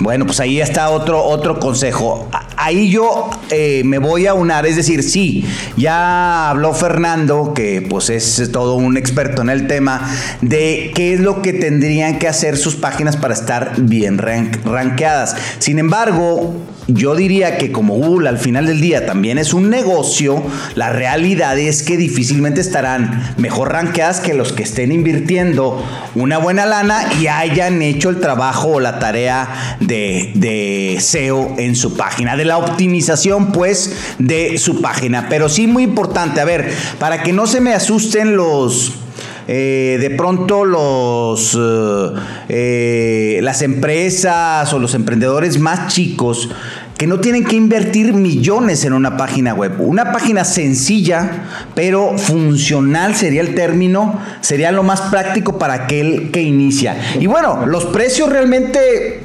Bueno, 0.00 0.26
pues 0.26 0.40
ahí 0.40 0.60
está 0.60 0.90
otro, 0.90 1.22
otro 1.24 1.60
consejo. 1.60 2.28
Ahí 2.56 2.90
yo 2.90 3.30
eh, 3.50 3.82
me 3.84 3.98
voy 3.98 4.26
a 4.26 4.34
unar, 4.34 4.66
es 4.66 4.76
decir, 4.76 5.02
sí, 5.02 5.44
ya 5.76 6.50
habló 6.50 6.72
Fernando, 6.74 7.52
que 7.54 7.86
pues 7.88 8.10
es 8.10 8.50
todo 8.52 8.74
un 8.74 8.96
experto 8.96 9.42
en 9.42 9.50
el 9.50 9.66
tema, 9.66 10.10
de 10.40 10.92
qué 10.94 11.14
es 11.14 11.20
lo 11.20 11.42
que 11.42 11.52
tendrían 11.52 12.18
que 12.18 12.26
hacer 12.26 12.56
sus 12.56 12.74
páginas 12.76 13.16
para 13.16 13.34
estar 13.34 13.74
bien 13.78 14.18
rank- 14.18 14.62
rankeadas. 14.64 15.36
Sin 15.58 15.78
embargo, 15.78 16.54
yo 16.86 17.14
diría 17.16 17.58
que 17.58 17.72
como 17.72 17.94
Google 17.94 18.28
al 18.28 18.38
final 18.38 18.66
del 18.66 18.80
día 18.80 19.06
también 19.06 19.38
es 19.38 19.54
un 19.54 19.70
negocio, 19.70 20.42
la 20.74 20.90
realidad 20.90 21.58
es 21.58 21.82
que 21.82 21.96
difícilmente 21.96 22.60
estarán 22.60 23.34
mejor 23.38 23.72
rankeadas 23.72 24.20
que 24.20 24.34
los 24.34 24.52
que 24.52 24.64
estén 24.64 24.92
invirtiendo 24.92 25.84
una 26.14 26.38
buena 26.38 26.66
lana 26.66 27.04
y 27.20 27.26
hayan 27.26 27.80
hecho 27.82 28.10
el 28.10 28.20
trabajo 28.20 28.68
o 28.68 28.80
la 28.80 28.98
tarea 28.98 29.76
de, 29.80 30.32
de 30.34 30.98
SEO 31.00 31.54
en 31.58 31.76
su 31.76 31.96
página, 31.96 32.36
de 32.36 32.44
la 32.44 32.58
optimización 32.58 33.52
pues 33.52 33.94
de 34.18 34.58
su 34.58 34.80
página. 34.80 35.28
Pero 35.28 35.48
sí 35.48 35.66
muy 35.66 35.84
importante, 35.84 36.40
a 36.40 36.44
ver, 36.44 36.70
para 36.98 37.22
que 37.22 37.32
no 37.32 37.46
se 37.46 37.60
me 37.60 37.72
asusten 37.72 38.36
los 38.36 39.03
eh, 39.46 39.98
de 40.00 40.10
pronto 40.10 40.64
los, 40.64 41.54
eh, 41.54 42.12
eh, 42.48 43.40
las 43.42 43.62
empresas 43.62 44.72
o 44.72 44.78
los 44.78 44.94
emprendedores 44.94 45.58
más 45.58 45.92
chicos 45.92 46.48
que 46.96 47.06
no 47.06 47.20
tienen 47.20 47.44
que 47.44 47.56
invertir 47.56 48.14
millones 48.14 48.84
en 48.84 48.92
una 48.92 49.16
página 49.16 49.52
web. 49.52 49.74
Una 49.80 50.12
página 50.12 50.44
sencilla, 50.44 51.44
pero 51.74 52.16
funcional 52.16 53.16
sería 53.16 53.40
el 53.40 53.54
término, 53.54 54.20
sería 54.40 54.70
lo 54.70 54.82
más 54.84 55.00
práctico 55.02 55.58
para 55.58 55.74
aquel 55.74 56.30
que 56.30 56.42
inicia. 56.42 56.96
Y 57.18 57.26
bueno, 57.26 57.66
los 57.66 57.86
precios 57.86 58.30
realmente 58.30 59.22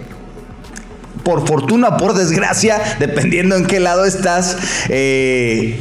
por 1.24 1.48
fortuna 1.48 1.98
por 1.98 2.16
desgracia, 2.16 2.82
dependiendo 3.00 3.56
en 3.56 3.66
qué 3.66 3.80
lado 3.80 4.06
estás, 4.06 4.58
eh, 4.90 5.80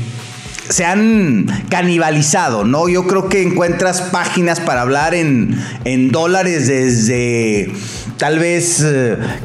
se 0.69 0.85
han 0.85 1.47
canibalizado, 1.69 2.65
¿no? 2.65 2.89
Yo 2.89 3.07
creo 3.07 3.29
que 3.29 3.43
encuentras 3.43 4.03
páginas 4.03 4.61
para 4.61 4.83
hablar 4.83 5.15
en, 5.15 5.59
en 5.85 6.11
dólares 6.11 6.69
desde 6.69 7.73
tal 8.19 8.39
vez 8.41 8.85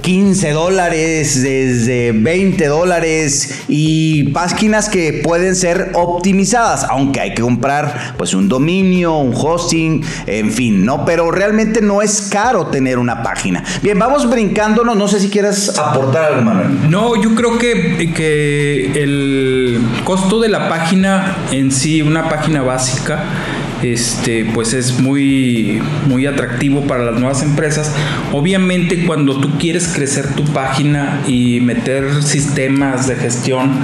15 0.02 0.50
eh, 0.50 0.52
dólares, 0.52 1.42
desde 1.42 2.12
20 2.12 2.66
dólares 2.68 3.64
y 3.68 4.32
páginas 4.32 4.90
que 4.90 5.22
pueden 5.24 5.56
ser 5.56 5.92
optimizadas, 5.94 6.86
aunque 6.90 7.22
hay 7.22 7.34
que 7.36 7.44
comprar 7.44 8.16
pues 8.18 8.34
un 8.34 8.50
dominio, 8.50 9.18
un 9.18 9.34
hosting, 9.36 10.04
en 10.26 10.52
fin, 10.52 10.84
¿no? 10.86 11.06
Pero 11.06 11.32
realmente 11.32 11.82
no 11.82 12.02
es 12.02 12.30
caro 12.32 12.68
tener 12.68 12.98
una 12.98 13.22
página. 13.22 13.64
Bien, 13.82 13.98
vamos 13.98 14.30
brincándonos, 14.30 14.98
no 14.98 15.08
sé 15.08 15.20
si 15.20 15.30
quieres 15.30 15.78
aportar 15.78 16.34
algo, 16.34 16.42
Manuel. 16.42 16.90
No, 16.90 17.22
yo 17.22 17.36
creo 17.36 17.58
que, 17.58 18.12
que 18.16 19.04
el 19.04 19.80
costo 20.04 20.40
de 20.42 20.50
la 20.50 20.68
página 20.68 21.13
en 21.52 21.72
sí, 21.72 22.02
una 22.02 22.30
página 22.30 22.62
básica, 22.62 23.24
este, 23.84 24.46
pues 24.54 24.74
es 24.74 25.00
muy, 25.00 25.82
muy 26.08 26.26
atractivo 26.26 26.82
para 26.82 27.04
las 27.04 27.20
nuevas 27.20 27.44
empresas. 27.44 27.94
Obviamente 28.32 29.06
cuando 29.06 29.40
tú 29.40 29.58
quieres 29.58 29.90
crecer 29.90 30.34
tu 30.36 30.44
página 30.46 31.22
y 31.28 31.60
meter 31.60 32.24
sistemas 32.24 33.08
de 33.08 33.16
gestión, 33.16 33.82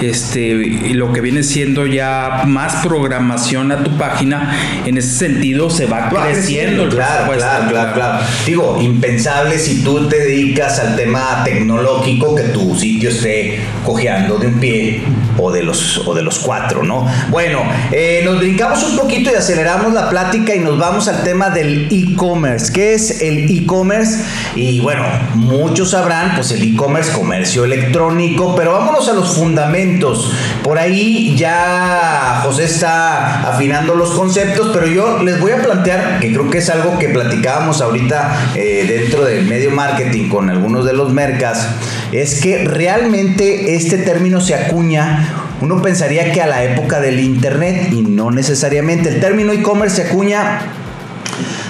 este, 0.00 0.40
y 0.40 0.92
lo 0.92 1.12
que 1.12 1.20
viene 1.20 1.42
siendo 1.42 1.86
ya 1.86 2.42
más 2.46 2.84
programación 2.86 3.72
a 3.72 3.82
tu 3.82 3.96
página, 3.96 4.54
en 4.84 4.98
ese 4.98 5.10
sentido 5.10 5.70
se 5.70 5.86
va, 5.86 6.08
creciendo. 6.10 6.88
claro, 6.88 7.32
claro, 7.32 7.70
claro, 7.70 7.92
claro. 7.94 8.24
Digo, 8.46 8.78
impensable 8.80 9.58
si 9.58 9.82
tú 9.82 10.08
te 10.08 10.18
dedicas 10.18 10.78
al 10.78 10.96
tema 10.96 11.42
tecnológico 11.44 12.34
que 12.34 12.44
tu 12.44 12.76
sitio 12.76 13.10
esté 13.10 13.60
cojeando 13.84 14.38
de 14.38 14.46
un 14.46 14.60
pie 14.60 15.02
o 15.38 15.50
de 15.50 15.62
los, 15.62 16.06
o 16.06 16.14
de 16.14 16.22
los 16.22 16.38
cuatro, 16.38 16.82
¿no? 16.82 17.06
Bueno, 17.28 17.60
eh, 17.92 18.22
nos 18.24 18.38
brincamos 18.38 18.82
un 18.84 18.96
poquito 18.96 19.30
y 19.30 19.34
aceleramos 19.34 19.92
la 19.92 20.08
plática 20.08 20.54
y 20.54 20.60
nos 20.60 20.78
vamos 20.78 21.08
al 21.08 21.22
tema 21.22 21.50
del 21.50 21.88
e-commerce. 21.90 22.72
¿Qué 22.72 22.94
es 22.94 23.20
el 23.22 23.50
e-commerce? 23.50 24.24
Y 24.54 24.80
bueno, 24.80 25.02
muchos 25.34 25.90
sabrán, 25.90 26.34
pues 26.34 26.50
el 26.52 26.62
e-commerce, 26.62 27.12
comercio 27.12 27.64
electrónico, 27.64 28.54
pero 28.54 28.72
vámonos 28.72 29.08
a 29.08 29.12
los 29.12 29.34
fundamentos. 29.34 30.32
Por 30.62 30.78
ahí 30.78 31.34
ya 31.36 32.40
José 32.44 32.64
está 32.64 33.48
afinando 33.48 33.94
los 33.94 34.10
conceptos, 34.10 34.70
pero 34.72 34.86
yo 34.86 35.22
les 35.22 35.40
voy 35.40 35.52
a 35.52 35.62
plantear, 35.62 36.20
que 36.20 36.32
creo 36.32 36.50
que 36.50 36.58
es 36.58 36.70
algo 36.70 36.98
que 36.98 37.08
platicábamos 37.08 37.80
ahorita 37.80 38.52
eh, 38.54 38.86
dentro 38.88 39.24
del 39.24 39.44
medio 39.46 39.70
marketing 39.70 40.28
con 40.28 40.50
algunos 40.50 40.84
de 40.84 40.92
los 40.92 41.12
mercas, 41.12 41.68
es 42.12 42.40
que 42.40 42.64
realmente 42.64 43.76
este 43.76 43.98
término 43.98 44.40
se 44.40 44.54
acuña 44.54 45.40
uno 45.60 45.82
pensaría 45.82 46.32
que 46.32 46.40
a 46.40 46.46
la 46.46 46.64
época 46.64 47.00
del 47.00 47.20
Internet 47.20 47.92
y 47.92 48.02
no 48.02 48.30
necesariamente. 48.30 49.10
El 49.10 49.20
término 49.20 49.52
e-commerce 49.52 49.96
se 49.96 50.08
acuña 50.08 50.60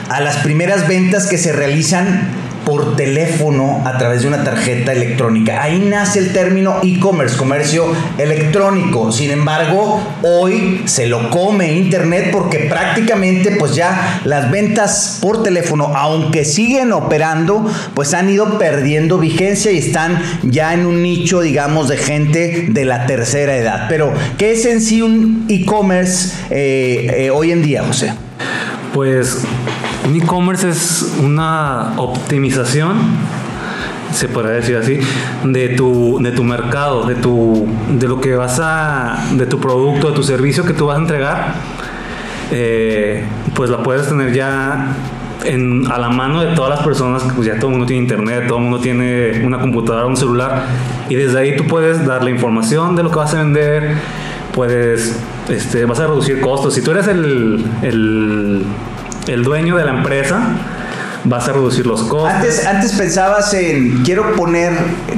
a 0.08 0.20
las 0.20 0.38
primeras 0.38 0.86
ventas 0.86 1.26
que 1.26 1.38
se 1.38 1.52
realizan 1.52 2.39
por 2.70 2.94
teléfono 2.94 3.82
a 3.84 3.98
través 3.98 4.22
de 4.22 4.28
una 4.28 4.44
tarjeta 4.44 4.92
electrónica. 4.92 5.60
Ahí 5.60 5.80
nace 5.80 6.20
el 6.20 6.32
término 6.32 6.76
e-commerce, 6.84 7.36
comercio 7.36 7.84
electrónico. 8.16 9.10
Sin 9.10 9.32
embargo, 9.32 10.00
hoy 10.22 10.82
se 10.84 11.08
lo 11.08 11.30
come 11.30 11.72
Internet 11.72 12.28
porque 12.30 12.58
prácticamente 12.60 13.56
pues 13.58 13.74
ya 13.74 14.20
las 14.24 14.52
ventas 14.52 15.18
por 15.20 15.42
teléfono, 15.42 15.90
aunque 15.96 16.44
siguen 16.44 16.92
operando, 16.92 17.68
pues 17.94 18.14
han 18.14 18.30
ido 18.30 18.56
perdiendo 18.56 19.18
vigencia 19.18 19.72
y 19.72 19.78
están 19.78 20.22
ya 20.44 20.72
en 20.72 20.86
un 20.86 21.02
nicho, 21.02 21.40
digamos, 21.40 21.88
de 21.88 21.96
gente 21.96 22.66
de 22.68 22.84
la 22.84 23.06
tercera 23.06 23.56
edad. 23.56 23.86
Pero, 23.88 24.12
¿qué 24.38 24.52
es 24.52 24.64
en 24.64 24.80
sí 24.80 25.02
un 25.02 25.46
e-commerce 25.48 26.36
eh, 26.50 27.24
eh, 27.24 27.30
hoy 27.30 27.50
en 27.50 27.62
día, 27.62 27.82
José? 27.82 28.12
Pues 28.94 29.38
un 30.10 30.16
e-commerce 30.16 30.68
es 30.68 31.14
una 31.22 31.92
optimización, 31.96 32.96
se 34.12 34.28
podría 34.28 34.54
decir 34.54 34.76
así, 34.76 34.98
de 35.44 35.70
tu, 35.70 36.18
de 36.20 36.32
tu 36.32 36.42
mercado, 36.42 37.04
de, 37.04 37.14
tu, 37.14 37.68
de 37.96 38.08
lo 38.08 38.20
que 38.20 38.34
vas 38.34 38.58
a, 38.60 39.24
de 39.32 39.46
tu 39.46 39.60
producto, 39.60 40.08
de 40.10 40.16
tu 40.16 40.24
servicio 40.24 40.64
que 40.64 40.72
tú 40.72 40.86
vas 40.86 40.98
a 40.98 41.00
entregar, 41.00 41.54
eh, 42.50 43.24
pues 43.54 43.70
la 43.70 43.82
puedes 43.84 44.08
tener 44.08 44.32
ya 44.32 44.96
a 45.42 45.98
la 45.98 46.08
mano 46.08 46.40
de 46.40 46.54
todas 46.54 46.70
las 46.70 46.80
personas, 46.80 47.22
pues 47.34 47.46
ya 47.46 47.54
todo 47.56 47.68
el 47.68 47.72
mundo 47.72 47.86
tiene 47.86 48.02
internet, 48.02 48.46
todo 48.48 48.58
el 48.58 48.64
mundo 48.64 48.80
tiene 48.80 49.42
una 49.44 49.60
computadora, 49.60 50.06
un 50.06 50.16
celular, 50.16 50.64
y 51.08 51.14
desde 51.14 51.38
ahí 51.38 51.56
tú 51.56 51.66
puedes 51.66 52.04
dar 52.04 52.24
la 52.24 52.30
información 52.30 52.96
de 52.96 53.04
lo 53.04 53.10
que 53.10 53.16
vas 53.16 53.32
a 53.34 53.38
vender, 53.38 53.94
puedes, 54.54 55.16
este, 55.48 55.84
vas 55.84 56.00
a 56.00 56.08
reducir 56.08 56.40
costos. 56.40 56.74
Si 56.74 56.82
tú 56.82 56.90
eres 56.90 57.06
el 57.06 57.64
el 59.32 59.44
dueño 59.44 59.76
de 59.76 59.84
la 59.84 59.92
empresa 59.92 60.40
vas 61.24 61.48
a 61.48 61.52
reducir 61.52 61.86
los 61.86 62.02
costos. 62.02 62.32
Antes, 62.32 62.66
antes 62.66 62.92
pensabas 62.92 63.54
en 63.54 64.02
quiero 64.02 64.34
poner, 64.34 64.72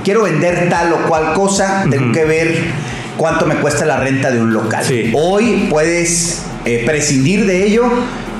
quiero 0.05 0.25
vender 0.25 0.69
tal 0.69 0.93
o 0.93 1.09
cual 1.09 1.33
cosa, 1.33 1.87
tengo 1.89 2.13
que 2.13 2.25
ver 2.25 2.55
cuánto 3.17 3.47
me 3.47 3.57
cuesta 3.57 3.87
la 3.87 3.99
renta 3.99 4.31
de 4.31 4.41
un 4.41 4.53
local. 4.53 4.85
Hoy 5.15 5.69
puedes 5.71 6.43
eh, 6.65 6.83
prescindir 6.85 7.47
de 7.47 7.67
ello 7.67 7.85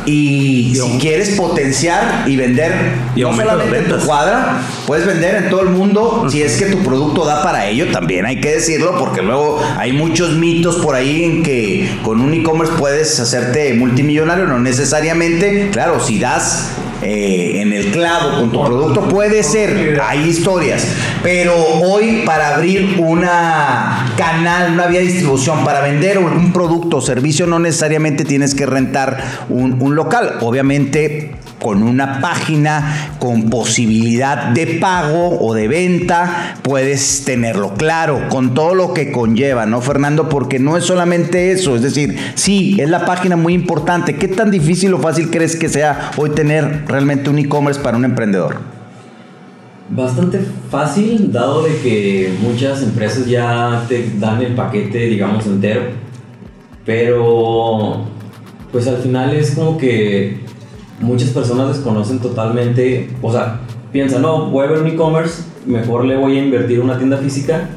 y, 0.07 0.75
si 0.75 0.99
quieres 0.99 1.31
potenciar 1.31 2.25
y 2.27 2.37
vender 2.37 2.73
y 3.15 3.23
no 3.23 3.35
solamente 3.35 3.79
en 3.79 3.89
tu 3.89 3.99
cuadra, 4.07 4.63
puedes 4.87 5.07
vender 5.07 5.37
en 5.37 5.51
todo 5.51 5.63
el 5.63 5.71
mundo 5.71 6.27
si 6.31 6.43
es 6.43 6.57
que 6.57 6.67
tu 6.67 6.79
producto 6.79 7.25
da 7.25 7.43
para 7.43 7.67
ello 7.67 7.91
también, 7.91 8.27
hay 8.27 8.41
que 8.41 8.53
decirlo, 8.55 8.97
porque 8.99 9.23
luego 9.23 9.63
hay 9.79 9.93
muchos 9.93 10.33
mitos 10.37 10.77
por 10.77 10.95
ahí 10.95 11.25
en 11.25 11.43
que 11.43 11.99
con 12.03 12.21
un 12.21 12.33
e-commerce 12.35 12.75
puedes 12.79 13.19
hacerte 13.21 13.75
multimillonario, 13.75 14.47
no 14.47 14.59
necesariamente, 14.59 15.71
claro, 15.71 16.01
si 16.01 16.19
das 16.19 16.73
eh, 17.03 17.61
en 17.61 17.73
el 17.73 17.91
clavo 17.91 18.39
con 18.39 18.53
tu 18.53 18.65
producto, 18.65 19.09
puede 19.09 19.43
ser, 19.43 20.01
hay 20.01 20.29
historias, 20.29 20.87
pero 21.23 21.55
hoy 21.57 22.23
para 22.25 22.55
abrir 22.55 22.97
una 22.99 24.02
canal, 24.17 24.77
vía 24.89 25.01
de 25.01 25.07
distribución, 25.07 25.65
para 25.65 25.81
vender 25.81 26.19
un 26.19 26.53
producto 26.53 26.99
o 26.99 27.01
servicio, 27.01 27.47
no 27.47 27.59
necesariamente 27.59 28.25
tienes 28.25 28.55
que 28.55 28.67
rentar 28.67 29.19
un 29.49 29.95
local, 29.95 30.37
obviamente 30.41 31.37
con 31.63 31.83
una 31.83 32.21
página 32.21 33.15
con 33.19 33.49
posibilidad 33.49 34.49
de 34.49 34.79
pago 34.81 35.39
o 35.41 35.55
de 35.55 35.69
venta, 35.69 36.57
puedes 36.63 37.25
tenerlo 37.25 37.75
claro, 37.75 38.29
con 38.29 38.53
todo 38.53 38.75
lo 38.75 38.93
que 38.93 39.13
conlleva, 39.13 39.65
¿no, 39.65 39.81
Fernando? 39.81 40.29
Porque 40.29 40.59
no 40.59 40.77
es 40.77 40.85
solamente 40.85 41.53
eso, 41.53 41.77
es 41.77 41.83
decir, 41.83 42.19
sí, 42.35 42.77
es 42.81 42.91
la 42.91 43.05
página 43.05 43.37
muy 43.37 43.55
importante. 43.55 44.17
¿Qué 44.17 44.29
tan 44.29 44.51
difícil 44.51 44.93
o 44.95 44.99
fácil 44.99 45.31
crees 45.31 45.55
que 45.55 45.69
sea 45.69 46.11
hoy 46.17 46.31
tener 46.31 46.85
realmente 46.89 47.31
un 47.31 47.39
e-commerce 47.39 47.81
para 47.81 47.97
un 47.97 48.05
emprendedor? 48.05 48.82
Bastante 49.95 50.41
fácil, 50.71 51.31
dado 51.31 51.65
de 51.65 51.77
que 51.83 52.33
muchas 52.41 52.83
empresas 52.83 53.27
ya 53.27 53.85
te 53.89 54.11
dan 54.19 54.41
el 54.41 54.55
paquete, 54.55 54.99
digamos, 55.07 55.47
entero. 55.47 55.83
Pero, 56.87 58.05
pues 58.73 58.89
al 58.89 58.97
final 58.97 59.35
es 59.35 59.51
como 59.51 59.77
que 59.77 60.41
muchas 61.01 61.29
personas 61.31 61.69
desconocen 61.69 62.21
totalmente, 62.21 63.11
o 63.21 63.31
sea, 63.31 63.61
piensan, 63.93 64.23
no, 64.23 64.47
voy 64.47 64.67
a 64.67 64.71
ver 64.71 64.81
un 64.81 64.87
e-commerce, 64.89 65.43
mejor 65.67 66.07
le 66.07 66.17
voy 66.17 66.39
a 66.39 66.43
invertir 66.43 66.81
una 66.81 66.97
tienda 66.97 67.19
física, 67.19 67.69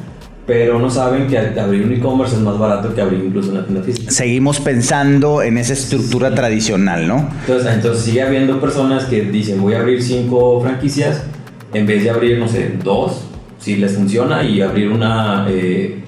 pero 0.46 0.78
no 0.78 0.88
saben 0.88 1.26
que 1.26 1.36
abrir 1.36 1.84
un 1.84 1.92
e-commerce 1.92 2.36
es 2.36 2.40
más 2.40 2.58
barato 2.58 2.94
que 2.94 3.00
abrir 3.00 3.24
incluso 3.24 3.50
una 3.50 3.66
tienda 3.66 3.84
física. 3.84 4.10
Seguimos 4.10 4.60
pensando 4.60 5.42
en 5.42 5.58
esa 5.58 5.74
estructura 5.74 6.34
tradicional, 6.34 7.06
¿no? 7.06 7.28
Entonces, 7.40 7.74
entonces 7.74 8.04
sigue 8.04 8.22
habiendo 8.22 8.58
personas 8.60 9.04
que 9.04 9.22
dicen, 9.22 9.60
voy 9.60 9.74
a 9.74 9.80
abrir 9.80 10.02
cinco 10.02 10.60
franquicias, 10.62 11.22
en 11.76 11.86
vez 11.86 12.02
de 12.04 12.10
abrir, 12.10 12.38
no 12.38 12.48
sé, 12.48 12.72
dos, 12.82 13.22
si 13.58 13.76
les 13.76 13.92
funciona 13.94 14.42
y 14.42 14.60
abrir 14.60 14.88
una 14.90 15.46
eh, 15.48 15.98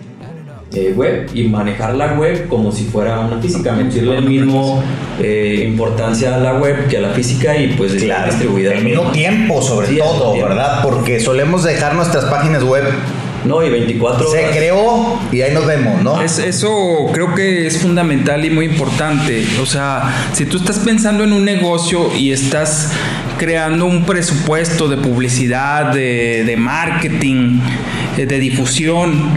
eh, 0.74 0.92
web 0.96 1.28
y 1.34 1.44
manejar 1.44 1.94
la 1.94 2.12
web 2.14 2.46
como 2.48 2.70
si 2.72 2.84
fuera 2.84 3.20
una 3.20 3.38
física, 3.40 3.72
meterle 3.72 4.18
el 4.18 4.24
mismo 4.28 4.82
eh, 5.20 5.64
importancia 5.66 6.34
a 6.34 6.38
la 6.38 6.54
web 6.58 6.86
que 6.88 6.98
a 6.98 7.00
la 7.00 7.08
física 7.10 7.56
y 7.56 7.68
pues 7.68 7.94
Claro, 7.94 8.26
distribuida. 8.30 8.74
el 8.74 8.84
mismo 8.84 9.10
tiempo 9.10 9.62
sobre 9.62 9.88
Sí, 9.88 9.96
todo, 9.98 10.32
tiempo. 10.34 10.48
¿verdad? 10.50 10.82
Porque 10.82 11.20
solemos 11.20 11.64
dejar 11.64 11.94
nuestras 11.94 12.26
páginas 12.26 12.62
web. 12.62 12.84
No, 13.44 13.62
y 13.64 13.70
24 13.70 14.30
Se 14.30 14.38
horas. 14.38 14.56
creó 14.56 15.18
y 15.32 15.40
ahí 15.42 15.54
nos 15.54 15.66
vemos, 15.66 16.02
¿no? 16.02 16.20
Es- 16.20 16.38
eso 16.38 17.06
creo 17.12 17.34
que 17.34 17.66
es 17.66 17.78
fundamental 17.78 18.44
y 18.44 18.50
muy 18.50 18.66
importante. 18.66 19.44
O 19.62 19.66
sea, 19.66 20.28
si 20.32 20.44
tú 20.46 20.56
estás 20.58 20.78
pensando 20.80 21.24
en 21.24 21.32
un 21.32 21.44
negocio 21.44 22.10
y 22.16 22.32
estás 22.32 22.90
creando 23.38 23.86
un 23.86 24.04
presupuesto 24.04 24.88
de 24.88 24.96
publicidad, 24.96 25.92
de, 25.92 26.42
de 26.44 26.56
marketing, 26.56 27.60
eh, 28.16 28.26
de 28.26 28.38
difusión, 28.40 29.30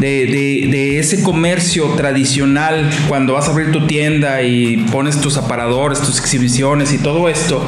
de, 0.00 0.26
de- 0.26 0.68
de 0.72 0.98
ese 0.98 1.22
comercio 1.22 1.90
tradicional, 1.90 2.90
cuando 3.08 3.34
vas 3.34 3.46
a 3.48 3.52
abrir 3.52 3.70
tu 3.70 3.86
tienda 3.86 4.42
y 4.42 4.78
pones 4.90 5.20
tus 5.20 5.36
aparadores, 5.36 6.00
tus 6.00 6.18
exhibiciones 6.18 6.92
y 6.92 6.98
todo 6.98 7.28
esto, 7.28 7.64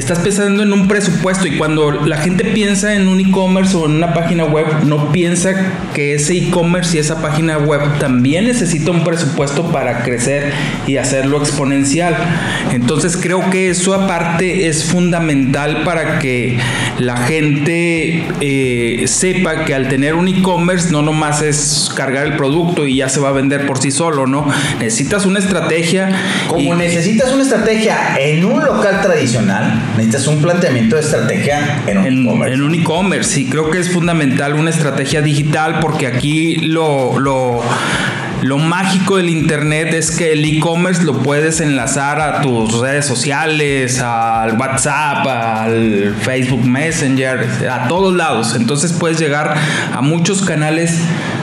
estás 0.00 0.18
pensando 0.20 0.62
en 0.62 0.72
un 0.72 0.88
presupuesto 0.88 1.46
y 1.46 1.56
cuando 1.56 1.90
la 1.90 2.16
gente 2.18 2.44
piensa 2.44 2.94
en 2.94 3.08
un 3.08 3.20
e-commerce 3.20 3.76
o 3.76 3.86
en 3.86 3.92
una 3.92 4.12
página 4.14 4.44
web, 4.44 4.66
no 4.84 5.10
piensa 5.12 5.54
que 5.94 6.14
ese 6.14 6.36
e-commerce 6.36 6.96
y 6.96 7.00
esa 7.00 7.20
página 7.22 7.58
web 7.58 7.80
también 7.98 8.44
necesita 8.46 8.90
un 8.90 9.04
presupuesto 9.04 9.70
para 9.72 10.02
crecer 10.02 10.52
y 10.86 10.96
hacerlo 10.98 11.38
exponencial. 11.38 12.16
Entonces 12.72 13.16
creo 13.16 13.48
que 13.50 13.70
eso 13.70 13.94
aparte 13.94 14.68
es 14.68 14.84
fundamental 14.84 15.82
para 15.84 16.18
que 16.18 16.58
la 16.98 17.16
gente 17.16 18.26
eh, 18.40 19.04
sepa 19.06 19.64
que 19.64 19.74
al 19.74 19.88
tener 19.88 20.14
un 20.14 20.28
e-commerce 20.28 20.90
no 20.90 21.02
nomás 21.02 21.42
es 21.42 21.90
cargar 21.94 22.26
el 22.26 22.36
producto 22.36 22.86
y 22.86 22.96
ya 22.96 23.08
se 23.08 23.20
va 23.20 23.28
a 23.30 23.32
vender 23.32 23.66
por 23.66 23.78
sí 23.78 23.90
solo, 23.90 24.26
¿no? 24.26 24.46
Necesitas 24.78 25.26
una 25.26 25.38
estrategia. 25.38 26.10
Como 26.48 26.74
y- 26.74 26.76
necesitas 26.76 27.32
una 27.32 27.42
estrategia 27.42 28.16
en 28.18 28.44
un 28.44 28.64
local 28.64 29.00
tradicional, 29.02 29.80
necesitas 29.96 30.26
un 30.26 30.42
planteamiento 30.42 30.96
de 30.96 31.02
estrategia 31.02 31.82
en 31.86 31.98
un 31.98 32.06
en, 32.06 32.22
e-commerce. 32.22 32.54
en 32.54 32.62
un 32.62 32.74
e-commerce. 32.74 33.30
Sí, 33.30 33.46
creo 33.46 33.70
que 33.70 33.78
es 33.78 33.90
fundamental 33.90 34.54
una 34.54 34.70
estrategia 34.70 35.22
digital 35.22 35.80
porque 35.80 36.06
aquí 36.06 36.56
lo, 36.56 37.18
lo, 37.18 37.62
lo 38.42 38.58
mágico 38.58 39.16
del 39.16 39.30
Internet 39.30 39.94
es 39.94 40.10
que 40.10 40.32
el 40.32 40.44
e-commerce 40.44 41.02
lo 41.02 41.22
puedes 41.22 41.60
enlazar 41.60 42.20
a 42.20 42.42
tus 42.42 42.78
redes 42.78 43.06
sociales, 43.06 44.00
al 44.00 44.58
WhatsApp, 44.58 45.26
al 45.26 46.14
Facebook 46.20 46.64
Messenger, 46.64 47.68
a 47.70 47.88
todos 47.88 48.14
lados. 48.14 48.54
Entonces 48.54 48.92
puedes 48.92 49.18
llegar 49.18 49.56
a 49.92 50.00
muchos 50.00 50.42
canales 50.42 50.98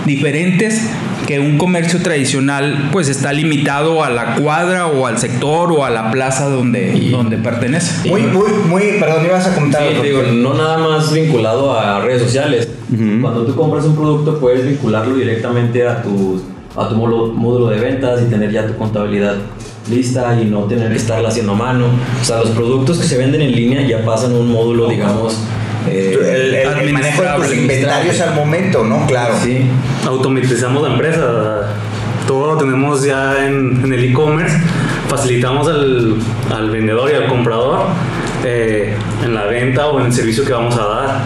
diferentes 0.05 0.89
que 1.33 1.39
un 1.39 1.57
comercio 1.57 1.99
tradicional 1.99 2.89
pues 2.91 3.09
está 3.09 3.33
limitado 3.33 4.03
a 4.03 4.11
la 4.11 4.35
cuadra 4.35 4.85
o 4.85 5.07
al 5.07 5.17
sector 5.17 5.71
o 5.71 5.83
a 5.83 5.89
la 5.89 6.11
plaza 6.11 6.47
donde, 6.47 7.09
donde 7.09 7.37
pertenece. 7.37 8.07
Muy, 8.07 8.21
muy, 8.21 8.51
muy, 8.69 8.83
perdón, 8.99 9.25
ibas 9.25 9.47
a 9.47 9.55
comentar. 9.55 9.81
Sí, 9.81 10.01
digo, 10.03 10.21
no 10.31 10.53
nada 10.53 10.77
más 10.77 11.11
vinculado 11.11 11.75
a 11.79 12.01
redes 12.01 12.21
sociales. 12.21 12.69
Cuando 12.87 13.45
tú 13.45 13.55
compras 13.55 13.83
un 13.85 13.95
producto 13.95 14.39
puedes 14.39 14.63
vincularlo 14.63 15.15
directamente 15.15 15.87
a 15.87 16.03
tu, 16.03 16.39
a 16.75 16.87
tu 16.87 16.95
módulo, 16.95 17.33
módulo 17.33 17.69
de 17.69 17.79
ventas 17.79 18.21
y 18.21 18.29
tener 18.29 18.51
ya 18.51 18.67
tu 18.67 18.75
contabilidad 18.77 19.35
lista 19.89 20.39
y 20.39 20.45
no 20.45 20.65
tener 20.65 20.91
que 20.91 20.97
estarla 20.97 21.29
haciendo 21.29 21.53
a 21.53 21.55
mano. 21.55 21.87
O 22.21 22.23
sea, 22.23 22.41
los 22.41 22.49
productos 22.49 22.99
que 22.99 23.07
se 23.07 23.17
venden 23.17 23.41
en 23.41 23.53
línea 23.53 23.81
ya 23.81 24.05
pasan 24.05 24.33
a 24.33 24.35
un 24.35 24.51
módulo, 24.51 24.87
digamos... 24.87 25.39
eh, 25.89 26.17
el, 26.21 26.53
el- 26.55 26.79
el 26.87 26.93
manejo 26.93 27.21
de 27.23 27.29
tus 27.35 27.53
inventarios 27.53 28.19
al 28.21 28.35
momento, 28.35 28.83
¿no? 28.83 29.05
Claro. 29.07 29.35
Sí. 29.43 29.65
automatizamos 30.05 30.81
la 30.83 30.93
empresa. 30.93 31.69
Todo 32.27 32.53
lo 32.53 32.57
tenemos 32.57 33.03
ya 33.03 33.45
en, 33.45 33.81
en 33.83 33.93
el 33.93 34.03
e-commerce. 34.05 34.57
Facilitamos 35.09 35.67
al, 35.67 36.15
al 36.55 36.69
vendedor 36.71 37.11
y 37.11 37.15
al 37.15 37.27
comprador 37.27 37.87
eh, 38.45 38.93
en 39.23 39.35
la 39.35 39.43
venta 39.45 39.87
o 39.87 39.99
en 39.99 40.07
el 40.07 40.13
servicio 40.13 40.45
que 40.45 40.53
vamos 40.53 40.75
a 40.77 40.85
dar. 40.85 41.21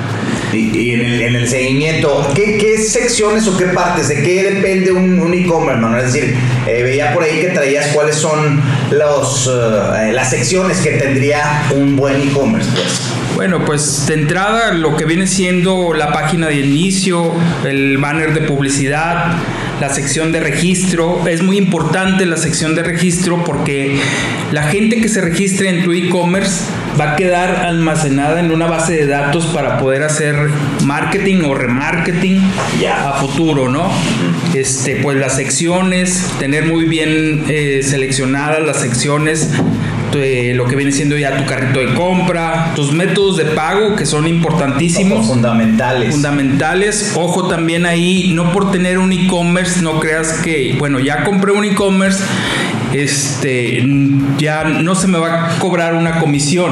Y, 0.54 0.76
y 0.78 0.94
en, 0.94 1.02
el, 1.02 1.22
en 1.22 1.36
el 1.36 1.48
seguimiento, 1.48 2.26
¿qué, 2.34 2.58
qué 2.58 2.78
secciones 2.78 3.48
o 3.48 3.58
qué 3.58 3.66
partes? 3.66 4.08
¿De 4.08 4.24
qué 4.24 4.44
depende 4.50 4.92
un, 4.94 5.20
un 5.20 5.34
e-commerce, 5.34 5.80
Manuel? 5.82 6.06
Es 6.06 6.14
decir, 6.14 6.36
eh, 6.66 6.84
veía 6.84 7.14
por 7.14 7.24
ahí 7.24 7.42
que 7.42 7.50
traías 7.50 7.88
cuáles 7.88 8.16
son 8.16 8.62
los, 8.92 9.52
las 10.14 10.30
secciones 10.30 10.80
que 10.80 10.92
tendría 10.92 11.64
un 11.76 11.96
buen 11.98 12.22
e-commerce, 12.22 12.70
pues. 12.74 13.07
Bueno, 13.38 13.64
pues 13.66 14.08
de 14.08 14.16
entrada 14.16 14.74
lo 14.74 14.98
que 14.98 15.06
viene 15.06 15.28
siendo 15.28 15.94
la 15.94 16.12
página 16.12 16.48
de 16.48 16.56
inicio, 16.56 17.32
el 17.68 18.00
banner 18.00 18.34
de 18.34 18.42
publicidad, 18.42 19.36
la 19.80 19.90
sección 19.94 20.32
de 20.32 20.40
registro. 20.40 21.22
Es 21.28 21.44
muy 21.44 21.60
importante 21.60 22.26
la 22.26 22.38
sección 22.38 22.74
de 22.74 22.82
registro 22.82 23.44
porque 23.46 24.00
la 24.52 24.64
gente 24.64 25.00
que 25.00 25.08
se 25.08 25.22
registre 25.22 25.70
en 25.70 25.84
tu 25.84 25.94
e-commerce 25.94 26.64
va 27.00 27.12
a 27.12 27.16
quedar 27.16 27.58
almacenada 27.58 28.40
en 28.40 28.50
una 28.50 28.66
base 28.66 28.94
de 28.94 29.06
datos 29.06 29.46
para 29.46 29.78
poder 29.78 30.02
hacer 30.02 30.36
marketing 30.84 31.44
o 31.44 31.54
remarketing 31.54 32.42
a 32.92 33.20
futuro, 33.22 33.70
¿no? 33.70 33.92
Este, 34.56 34.96
pues 34.96 35.16
las 35.16 35.36
secciones, 35.36 36.28
tener 36.40 36.66
muy 36.66 36.86
bien 36.86 37.46
eh, 37.50 37.82
seleccionadas 37.84 38.66
las 38.66 38.82
secciones 38.82 39.52
de 40.12 40.54
lo 40.54 40.66
que 40.66 40.76
viene 40.76 40.92
siendo 40.92 41.18
ya 41.18 41.38
tu 41.38 41.46
carrito 41.46 41.80
de 41.80 41.94
compra, 41.94 42.72
tus 42.76 42.92
métodos 42.92 43.38
de 43.38 43.46
pago 43.46 43.96
que 43.96 44.06
son 44.06 44.28
importantísimos. 44.28 45.28
fundamentales. 45.28 46.12
Fundamentales, 46.12 47.14
ojo 47.16 47.48
también 47.48 47.86
ahí, 47.86 48.32
no 48.34 48.52
por 48.52 48.72
tener 48.72 48.98
un 48.98 49.12
e-commerce, 49.12 49.82
no 49.82 50.00
creas 50.00 50.34
que, 50.34 50.76
bueno, 50.80 51.00
ya 51.00 51.24
compré 51.24 51.52
un 51.52 51.66
e-commerce, 51.66 52.24
este, 52.94 53.84
ya 54.38 54.64
no 54.64 54.96
se 54.96 55.08
me 55.08 55.18
va 55.18 55.56
a 55.56 55.60
cobrar 55.60 55.96
una 55.96 56.20
comisión. 56.20 56.72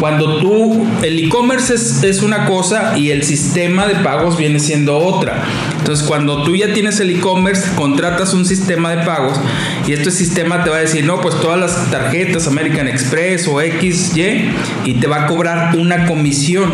Cuando 0.00 0.38
tú, 0.38 0.86
el 1.02 1.24
e-commerce 1.24 1.74
es, 1.74 2.02
es 2.02 2.22
una 2.22 2.46
cosa 2.46 2.98
y 2.98 3.10
el 3.10 3.22
sistema 3.22 3.86
de 3.86 3.94
pagos 3.96 4.36
viene 4.36 4.58
siendo 4.58 4.98
otra. 4.98 5.44
Entonces, 5.78 6.06
cuando 6.06 6.42
tú 6.42 6.56
ya 6.56 6.72
tienes 6.72 7.00
el 7.00 7.10
e-commerce, 7.10 7.74
contratas 7.76 8.34
un 8.34 8.44
sistema 8.44 8.90
de 8.90 9.04
pagos 9.04 9.38
y 9.86 9.92
este 9.92 10.10
sistema 10.10 10.64
te 10.64 10.70
va 10.70 10.76
a 10.76 10.80
decir, 10.80 11.04
no, 11.04 11.20
pues 11.20 11.40
todas 11.40 11.58
las 11.58 11.90
tarjetas 11.90 12.46
American 12.46 12.88
Express 12.88 13.46
o 13.48 13.60
XY 13.60 14.50
y 14.84 14.94
te 14.94 15.06
va 15.06 15.24
a 15.24 15.26
cobrar 15.26 15.76
una 15.76 16.06
comisión. 16.06 16.72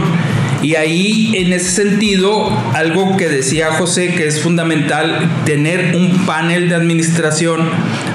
Y 0.63 0.75
ahí, 0.75 1.33
en 1.37 1.53
ese 1.55 1.71
sentido, 1.71 2.51
algo 2.75 3.17
que 3.17 3.29
decía 3.29 3.73
José, 3.73 4.15
que 4.15 4.27
es 4.27 4.43
fundamental, 4.43 5.29
tener 5.47 5.97
un 5.97 6.27
panel 6.27 6.69
de 6.69 6.75
administración 6.75 7.71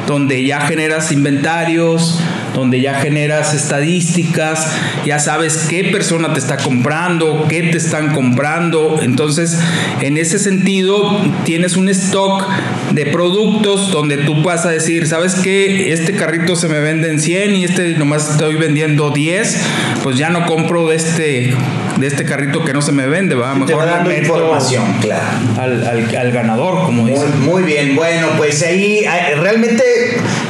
donde 0.05 0.45
ya 0.45 0.61
generas 0.61 1.11
inventarios, 1.11 2.19
donde 2.55 2.81
ya 2.81 2.95
generas 2.95 3.53
estadísticas, 3.53 4.67
ya 5.05 5.19
sabes 5.19 5.67
qué 5.69 5.85
persona 5.85 6.33
te 6.33 6.39
está 6.39 6.57
comprando, 6.57 7.45
qué 7.49 7.63
te 7.63 7.77
están 7.77 8.13
comprando. 8.13 8.99
Entonces, 9.01 9.59
en 10.01 10.17
ese 10.17 10.39
sentido, 10.39 11.19
tienes 11.43 11.75
un 11.77 11.89
stock 11.89 12.47
de 12.91 13.05
productos 13.07 13.91
donde 13.91 14.17
tú 14.17 14.41
vas 14.41 14.65
a 14.65 14.69
decir, 14.71 15.07
¿sabes 15.07 15.35
qué? 15.35 15.91
Este 15.93 16.13
carrito 16.15 16.55
se 16.55 16.67
me 16.67 16.79
vende 16.79 17.09
en 17.09 17.19
100 17.19 17.55
y 17.55 17.63
este 17.65 17.89
nomás 17.97 18.31
estoy 18.31 18.55
vendiendo 18.55 19.09
10, 19.11 19.57
pues 20.03 20.17
ya 20.17 20.29
no 20.29 20.45
compro 20.45 20.87
de 20.87 20.95
este, 20.95 21.53
de 21.97 22.07
este 22.07 22.25
carrito 22.25 22.63
que 22.63 22.73
no 22.73 22.81
se 22.81 22.91
me 22.91 23.07
vende, 23.07 23.35
va. 23.35 23.53
Mejor 23.55 23.85
dando 23.85 24.09
meto 24.09 24.21
información, 24.21 24.83
claro. 25.01 25.23
al, 25.59 25.85
al- 25.85 26.15
al 26.15 26.31
ganador, 26.31 26.85
como 26.85 27.03
Muy, 27.03 27.63
bien, 27.63 27.95
bueno, 27.95 28.27
pues 28.37 28.63
ahí 28.63 28.99
eh, 28.99 29.35
realmente 29.35 29.83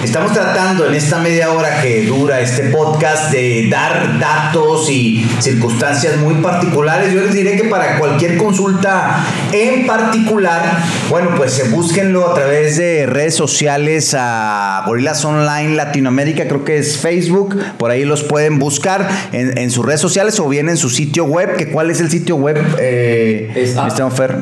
estamos 0.06 0.34
tratando 0.34 0.86
en 0.86 0.94
esta 0.94 1.18
media 1.18 1.52
hora 1.52 1.82
que 1.82 2.06
dura 2.06 2.40
este 2.40 2.70
podcast 2.70 3.32
de 3.32 3.68
dar 3.72 4.20
datos 4.20 4.88
y 4.88 5.28
circunstancias 5.40 6.18
muy 6.18 6.36
particulares. 6.36 7.12
Yo 7.12 7.22
les 7.22 7.34
diré 7.34 7.58
que 7.58 7.64
para 7.64 7.98
cualquier 7.98 8.38
consulta 8.38 9.26
en 9.52 9.88
particular, 9.88 10.78
bueno, 11.10 11.32
pues 11.36 11.58
eh, 11.58 11.70
búsquenlo 11.72 12.30
a 12.30 12.36
través 12.36 12.78
de 12.78 13.08
redes 13.08 13.34
sociales 13.34 14.16
a 14.18 14.84
Gorilas 14.86 15.26
Online 15.26 15.76
Latinoamérica, 15.76 16.48
creo 16.48 16.64
que 16.64 16.78
es 16.78 16.98
Facebook, 16.98 17.58
por 17.80 17.90
ahí 17.90 18.06
los 18.06 18.22
pueden 18.22 18.60
buscar 18.60 19.10
en, 19.32 19.58
en 19.58 19.72
sus 19.72 19.84
redes 19.84 20.02
sociales 20.02 20.40
o 20.40 20.48
bien 20.48 20.70
en 20.70 20.78
su 20.78 20.92
sitio 20.92 21.26
web, 21.26 21.58
que 21.58 21.72
cuál 21.72 21.90
es 21.90 22.00
el 22.00 22.12
sitio 22.12 22.36
web, 22.36 22.64
eh, 22.80 23.52
Es 23.56 23.76
mi 23.76 23.88
estimado 23.88 24.12
Fer? 24.12 24.38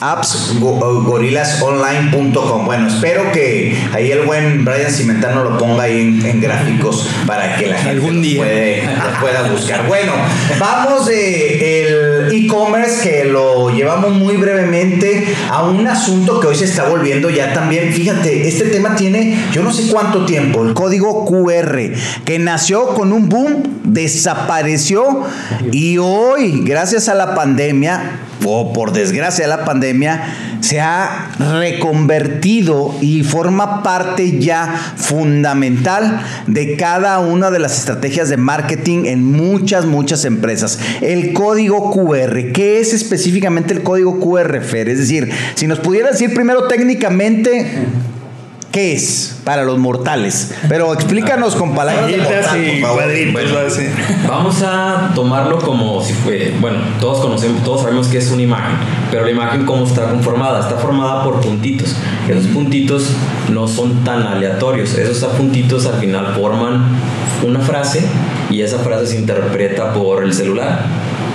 appsgorilasonline.com. 0.00 2.64
Bueno, 2.66 2.88
espero 2.88 3.30
que 3.32 3.76
ahí 3.92 4.10
el 4.12 4.22
buen 4.22 4.64
Brian 4.64 4.90
Cimentano 4.90 5.44
lo 5.44 5.58
ponga 5.58 5.82
ahí 5.84 6.00
en, 6.00 6.24
en 6.24 6.40
gráficos 6.40 7.06
para 7.26 7.56
que 7.56 7.66
la 7.66 7.76
gente 7.76 7.90
Algún 7.90 8.14
los 8.16 8.22
día. 8.22 8.38
puede- 8.38 8.82
los 8.86 9.18
pueda 9.20 9.42
buscar. 9.50 9.86
Bueno, 9.86 10.12
vamos 10.58 11.06
de 11.06 11.84
el 11.84 12.32
e-commerce 12.32 13.02
que 13.08 13.24
lo 13.24 13.70
llevamos 13.70 14.12
muy 14.12 14.36
brevemente 14.36 15.26
a 15.50 15.62
un 15.64 15.86
asunto 15.86 16.40
que 16.40 16.46
hoy 16.48 16.56
se 16.56 16.64
está 16.64 16.88
volviendo 16.88 17.30
ya 17.30 17.52
también. 17.52 17.92
Fíjate, 17.92 18.48
este 18.48 18.64
tema 18.66 18.94
tiene 18.96 19.36
yo 19.52 19.62
no 19.62 19.72
sé 19.72 19.90
cuánto 19.90 20.24
tiempo, 20.26 20.64
el 20.64 20.74
código 20.74 21.24
QR, 21.24 21.92
que 22.24 22.38
nació 22.38 22.88
con 22.94 23.12
un 23.12 23.28
boom, 23.28 23.62
desapareció 23.84 25.22
y 25.72 25.98
hoy, 25.98 26.62
gracias 26.64 27.08
a 27.08 27.14
la 27.14 27.34
pandemia, 27.34 28.20
o 28.44 28.72
por 28.72 28.92
desgracia 28.92 29.44
de 29.44 29.48
la 29.48 29.64
pandemia, 29.64 29.89
se 30.60 30.80
ha 30.80 31.30
reconvertido 31.38 32.94
y 33.00 33.22
forma 33.22 33.82
parte 33.82 34.38
ya 34.38 34.94
fundamental 34.96 36.22
de 36.46 36.76
cada 36.76 37.18
una 37.18 37.50
de 37.50 37.58
las 37.58 37.78
estrategias 37.78 38.28
de 38.28 38.36
marketing 38.36 39.06
en 39.06 39.24
muchas, 39.24 39.86
muchas 39.86 40.24
empresas. 40.24 40.78
El 41.00 41.32
código 41.32 41.90
QR, 41.92 42.52
¿qué 42.52 42.80
es 42.80 42.92
específicamente 42.92 43.74
el 43.74 43.82
código 43.82 44.20
QR, 44.20 44.60
Fer? 44.60 44.88
Es 44.88 44.98
decir, 44.98 45.30
si 45.54 45.66
nos 45.66 45.80
pudiera 45.80 46.10
decir 46.10 46.34
primero 46.34 46.68
técnicamente... 46.68 47.66
¿Qué 48.72 48.92
es 48.92 49.38
para 49.42 49.64
los 49.64 49.78
mortales? 49.78 50.52
Pero 50.68 50.94
explícanos 50.94 51.56
con 51.56 51.74
palabras 51.74 52.06
de 52.06 52.18
Rayitas 52.18 52.52
mortal, 52.52 52.64
y 52.64 52.70
por 52.80 52.88
favor. 52.88 53.02
cuadritos, 53.02 53.52
Bueno. 53.52 53.66
así. 53.66 53.86
Vamos 54.28 54.62
a 54.62 55.10
tomarlo 55.12 55.58
como 55.58 56.00
si 56.04 56.12
fue, 56.12 56.54
bueno, 56.60 56.78
todos 57.00 57.20
conocemos, 57.20 57.64
todos 57.64 57.82
sabemos 57.82 58.06
que 58.06 58.18
es 58.18 58.30
una 58.30 58.42
imagen, 58.42 58.76
pero 59.10 59.24
la 59.24 59.30
imagen 59.32 59.66
cómo 59.66 59.84
está 59.84 60.08
conformada, 60.10 60.60
está 60.60 60.76
formada 60.76 61.24
por 61.24 61.40
puntitos. 61.40 61.96
Esos 62.28 62.46
puntitos 62.46 63.10
no 63.48 63.66
son 63.66 64.04
tan 64.04 64.22
aleatorios, 64.22 64.96
esos 64.96 65.18
puntitos 65.32 65.86
al 65.86 65.94
final 65.98 66.32
forman 66.36 66.84
una 67.42 67.58
frase 67.58 68.04
y 68.50 68.62
esa 68.62 68.78
frase 68.78 69.06
se 69.08 69.16
interpreta 69.18 69.92
por 69.92 70.22
el 70.22 70.32
celular 70.32 70.84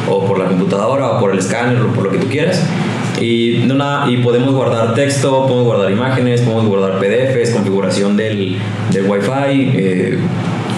o 0.09 0.23
por 0.25 0.39
la 0.39 0.45
computadora 0.45 1.07
o 1.11 1.19
por 1.19 1.31
el 1.31 1.39
escáner 1.39 1.81
o 1.81 1.87
por 1.91 2.05
lo 2.05 2.11
que 2.11 2.17
tú 2.19 2.27
quieras. 2.29 2.61
Y, 3.19 3.63
no 3.65 3.75
nada, 3.75 4.09
y 4.09 4.17
podemos 4.17 4.53
guardar 4.53 4.93
texto, 4.93 5.45
podemos 5.45 5.65
guardar 5.65 5.91
imágenes, 5.91 6.41
podemos 6.41 6.65
guardar 6.65 6.99
PDFs, 6.99 7.51
configuración 7.51 8.17
del, 8.17 8.57
del 8.91 9.09
Wi-Fi, 9.09 9.71
eh, 9.75 10.17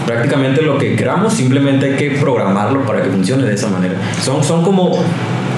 prácticamente 0.06 0.62
lo 0.62 0.78
que 0.78 0.96
queramos, 0.96 1.34
simplemente 1.34 1.88
hay 1.88 1.96
que 1.96 2.12
programarlo 2.12 2.86
para 2.86 3.02
que 3.02 3.10
funcione 3.10 3.44
de 3.44 3.56
esa 3.56 3.68
manera. 3.68 3.96
Son, 4.24 4.44
son 4.44 4.64
como 4.64 5.04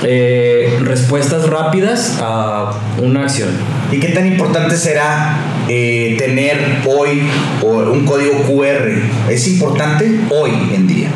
eh, 0.03 0.79
respuestas 0.81 1.49
rápidas 1.49 2.17
a 2.21 2.71
una 3.01 3.23
acción. 3.23 3.49
¿Y 3.91 3.99
qué 3.99 4.09
tan 4.09 4.25
importante 4.27 4.77
será 4.77 5.37
eh, 5.67 6.15
tener 6.17 6.81
hoy 6.87 7.23
un 7.61 8.05
código 8.05 8.41
QR? 8.43 8.89
¿Es 9.29 9.47
importante 9.47 10.21
hoy 10.29 10.51
en 10.73 10.87
día? 10.87 11.09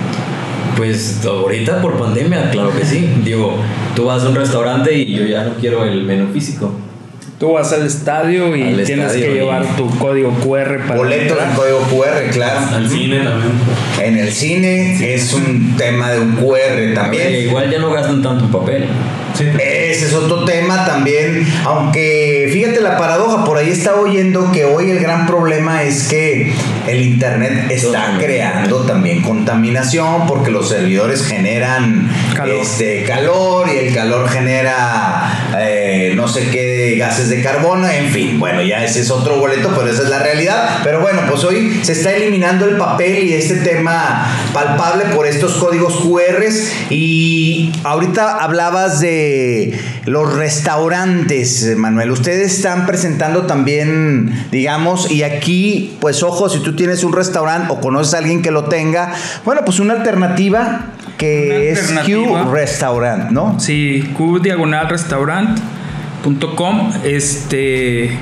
Pues 0.75 1.21
ahorita 1.25 1.81
por 1.81 1.97
pandemia, 1.97 2.49
claro 2.51 2.75
que 2.75 2.85
sí. 2.85 3.09
Digo, 3.23 3.57
tú 3.95 4.05
vas 4.05 4.23
a 4.23 4.29
un 4.29 4.35
restaurante 4.35 4.93
y 4.93 5.13
yo 5.15 5.25
ya 5.25 5.43
no 5.43 5.53
quiero 5.55 5.83
el 5.85 6.03
menú 6.03 6.31
físico. 6.31 6.73
Tú 7.43 7.51
vas 7.51 7.73
al 7.73 7.85
estadio 7.85 8.55
y 8.55 8.61
Al 8.63 8.83
tienes 8.85 9.07
estadio 9.07 9.25
que 9.25 9.31
y- 9.31 9.33
llevar 9.33 9.65
tu 9.75 9.89
código 9.97 10.29
QR 10.39 10.79
para 10.87 10.95
Boletos 10.95 11.37
en 11.45 11.55
código 11.55 11.79
QR, 11.89 12.31
claro. 12.31 12.59
Al 12.73 12.89
cine 12.89 13.17
también. 13.19 13.51
En 14.01 14.17
el 14.17 14.31
cine 14.31 15.13
es 15.13 15.33
un 15.33 15.75
tema 15.75 16.11
de 16.11 16.21
un 16.21 16.37
QR 16.37 16.93
también. 16.95 17.35
igual 17.35 17.69
ya 17.69 17.79
no 17.79 17.91
gastan 17.91 18.21
tanto 18.21 18.45
en 18.45 18.51
papel. 18.51 18.85
Sí. 19.37 19.45
Ese 19.59 20.05
es 20.05 20.13
otro 20.13 20.45
tema 20.45 20.85
también, 20.85 21.45
aunque 21.65 22.47
fíjate 22.53 22.81
la 22.81 22.97
paradoja, 22.99 23.43
por 23.43 23.57
ahí 23.57 23.71
estaba 23.71 23.99
oyendo 24.01 24.51
que 24.51 24.63
hoy 24.63 24.91
el 24.91 24.99
gran 24.99 25.25
problema 25.25 25.81
es 25.81 26.07
que 26.07 26.53
el 26.87 27.01
Internet 27.01 27.65
está 27.71 28.17
creando 28.19 28.81
también 28.85 29.23
contaminación 29.23 30.27
porque 30.27 30.51
los 30.51 30.69
servidores 30.69 31.25
generan 31.25 32.09
Calor. 32.35 32.57
Este, 32.61 33.03
calor 33.05 33.67
y 33.73 33.87
el 33.87 33.93
calor 33.93 34.29
genera 34.29 35.49
eh, 35.57 35.72
no 36.23 36.29
sé 36.29 36.49
qué 36.51 36.95
gases 36.97 37.27
de 37.27 37.41
carbono, 37.41 37.85
en 37.85 38.07
fin, 38.07 38.39
bueno, 38.39 38.61
ya 38.61 38.81
ese 38.81 39.01
es 39.01 39.11
otro 39.11 39.39
boleto, 39.39 39.73
pero 39.75 39.91
esa 39.91 40.03
es 40.03 40.09
la 40.09 40.19
realidad. 40.19 40.79
Pero 40.81 41.01
bueno, 41.01 41.23
pues 41.29 41.43
hoy 41.43 41.81
se 41.81 41.91
está 41.91 42.15
eliminando 42.15 42.65
el 42.65 42.77
papel 42.77 43.25
y 43.25 43.33
este 43.33 43.55
tema 43.55 44.25
palpable 44.53 45.03
por 45.13 45.27
estos 45.27 45.55
códigos 45.55 45.95
QRs 45.95 46.91
y 46.91 47.73
ahorita 47.83 48.37
hablabas 48.37 49.01
de 49.01 49.77
los 50.05 50.33
restaurantes, 50.33 51.75
Manuel. 51.75 52.11
Ustedes 52.11 52.53
están 52.53 52.85
presentando 52.85 53.45
también, 53.45 54.47
digamos, 54.49 55.11
y 55.11 55.23
aquí, 55.23 55.97
pues 55.99 56.23
ojo, 56.23 56.47
si 56.47 56.59
tú 56.59 56.73
tienes 56.73 57.03
un 57.03 57.11
restaurante 57.11 57.73
o 57.73 57.81
conoces 57.81 58.13
a 58.13 58.19
alguien 58.19 58.41
que 58.41 58.51
lo 58.51 58.63
tenga, 58.63 59.13
bueno, 59.43 59.65
pues 59.65 59.81
una 59.81 59.95
alternativa 59.95 60.85
que 61.17 61.75
Una 61.91 62.01
es. 62.01 62.07
Q 62.07 62.51
Restaurant, 62.53 63.31
¿no? 63.31 63.59
Sí, 63.59 64.09
Este. 67.03 68.17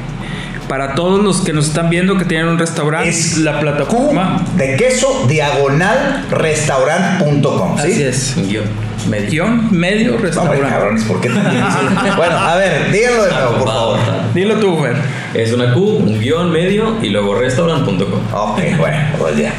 Para 0.67 0.95
todos 0.95 1.21
los 1.21 1.41
que 1.41 1.51
nos 1.51 1.67
están 1.67 1.89
viendo 1.89 2.17
que 2.17 2.23
tienen 2.23 2.47
un 2.47 2.57
restaurante, 2.57 3.09
Es 3.09 3.37
la 3.39 3.59
plataforma. 3.59 4.37
Q 4.53 4.57
de 4.57 4.77
queso 4.77 5.25
diagonal 5.27 6.25
restaurant.com. 6.31 7.77
¿sí? 7.77 7.91
Así 7.91 8.03
es. 8.03 8.35
Guión 8.47 8.63
medio. 9.09 9.29
Guión 9.29 9.67
medio 9.71 10.11
Hombre, 10.13 10.27
restaurante. 10.27 10.69
cabrones, 10.69 11.03
¿por 11.03 11.19
qué 11.19 11.27
tan 11.29 11.43
difícil? 11.51 12.15
Bueno, 12.15 12.37
a 12.37 12.55
ver, 12.55 12.89
díganlo 12.91 13.23
de 13.23 13.31
nuevo, 13.31 13.51
por 13.57 13.67
favor. 13.67 13.99
Dilo 14.33 14.55
tú, 14.57 14.77
Fer. 14.81 14.95
Es 15.33 15.51
una 15.51 15.73
Q, 15.73 15.79
un 15.81 16.19
guion 16.21 16.51
medio 16.51 16.95
y 17.01 17.09
luego 17.09 17.35
restaurant.com. 17.35 18.19
Ok, 18.33 18.59
bueno, 18.77 18.97
pues 19.19 19.37
ya. 19.37 19.51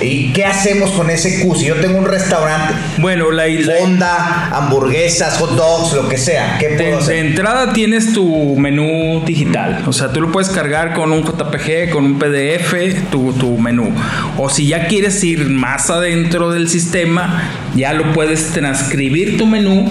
¿Y 0.00 0.32
qué 0.32 0.44
hacemos 0.44 0.90
con 0.92 1.10
ese 1.10 1.40
Q? 1.42 1.54
Si 1.56 1.66
yo 1.66 1.76
tengo 1.76 1.98
un 1.98 2.04
restaurante, 2.06 2.74
Bueno, 2.98 3.30
la, 3.30 3.46
la- 3.46 3.74
fonda, 3.78 4.48
hamburguesas, 4.52 5.38
hot 5.38 5.56
dogs, 5.56 5.92
lo 5.94 6.08
que 6.08 6.18
sea, 6.18 6.56
¿qué 6.58 6.68
de, 6.70 6.76
puedo 6.76 6.90
de 6.96 7.02
hacer? 7.02 7.16
entrada 7.26 7.72
tienes 7.72 8.12
tu 8.12 8.56
menú 8.56 9.22
digital. 9.24 9.82
O 9.86 9.92
sea, 9.92 10.12
tú 10.12 10.20
lo 10.20 10.32
puedes 10.32 10.48
cargar 10.50 10.94
con 10.94 11.12
un 11.12 11.22
JPG, 11.24 11.90
con 11.90 12.04
un 12.04 12.18
PDF, 12.18 12.74
tu, 13.10 13.32
tu 13.34 13.58
menú. 13.58 13.90
O 14.38 14.48
si 14.50 14.66
ya 14.68 14.86
quieres 14.88 15.22
ir 15.24 15.48
más 15.50 15.88
adentro 15.90 16.50
del 16.50 16.68
sistema, 16.68 17.42
ya 17.74 17.92
lo 17.92 18.12
puedes 18.12 18.48
transcribir 18.50 19.36
tu 19.38 19.46
menú, 19.46 19.90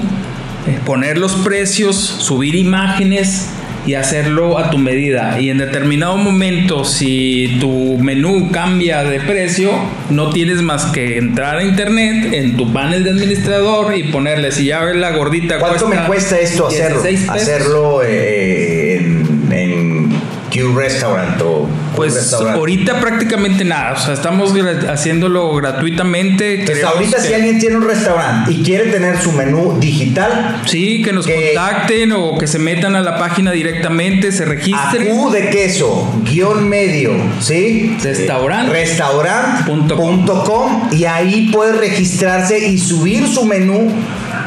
eh, 0.67 0.79
poner 0.85 1.17
los 1.17 1.33
precios, 1.33 1.95
subir 1.97 2.55
imágenes 2.55 3.47
y 3.85 3.95
hacerlo 3.95 4.57
a 4.57 4.69
tu 4.69 4.77
medida. 4.77 5.39
Y 5.39 5.49
en 5.49 5.57
determinado 5.57 6.17
momento, 6.17 6.85
si 6.85 7.57
tu 7.59 7.97
menú 7.97 8.51
cambia 8.51 9.03
de 9.03 9.19
precio, 9.19 9.71
no 10.09 10.29
tienes 10.29 10.61
más 10.61 10.85
que 10.85 11.17
entrar 11.17 11.57
a 11.57 11.63
internet 11.63 12.33
en 12.33 12.57
tu 12.57 12.71
panel 12.71 13.03
de 13.03 13.11
administrador 13.11 13.95
y 13.95 14.03
ponerle, 14.03 14.51
si 14.51 14.65
ya 14.65 14.83
ves 14.83 14.95
la 14.95 15.11
gordita 15.11 15.59
¿Cuánto 15.59 15.87
me 15.87 15.97
cuesta 16.05 16.39
esto 16.39 16.67
hacerlo? 16.67 17.01
16 17.01 17.19
pesos. 17.19 17.35
Hacerlo 17.35 18.01
eh, 18.03 18.95
en, 18.97 19.51
en 19.51 20.09
Q 20.51 20.77
Restaurant 20.77 21.41
o 21.41 21.67
Pues 21.95 22.33
ahorita 22.33 22.99
prácticamente 22.99 23.63
nada, 23.65 23.93
o 23.93 23.99
sea, 23.99 24.13
estamos 24.13 24.53
gra- 24.55 24.89
haciéndolo 24.91 25.53
gratuitamente. 25.55 26.63
Queremos 26.63 26.93
ahorita 26.95 27.17
que- 27.17 27.23
si 27.27 27.33
alguien 27.33 27.59
tiene 27.59 27.75
un 27.77 27.87
restaurante 27.87 28.51
y 28.51 28.63
quiere 28.63 28.91
tener 28.91 29.19
su 29.19 29.31
menú 29.33 29.77
digital, 29.79 30.61
Sí, 30.65 31.01
que 31.03 31.11
nos 31.13 31.25
que- 31.25 31.53
contacten 31.55 32.11
o 32.13 32.37
que 32.37 32.47
se 32.47 32.59
metan 32.59 32.95
a 32.95 33.01
la 33.01 33.17
página 33.17 33.51
directamente, 33.51 34.31
se 34.31 34.45
registren. 34.45 35.07
Q 35.09 35.31
de 35.31 35.49
queso, 35.49 36.13
guion 36.23 36.67
medio, 36.67 37.11
¿sí? 37.39 37.97
Restaurante. 38.01 38.71
Restaurant.com 38.71 40.89
y 40.91 41.05
ahí 41.05 41.49
puede 41.51 41.73
registrarse 41.73 42.67
y 42.67 42.77
subir 42.77 43.27
su 43.27 43.45
menú 43.45 43.89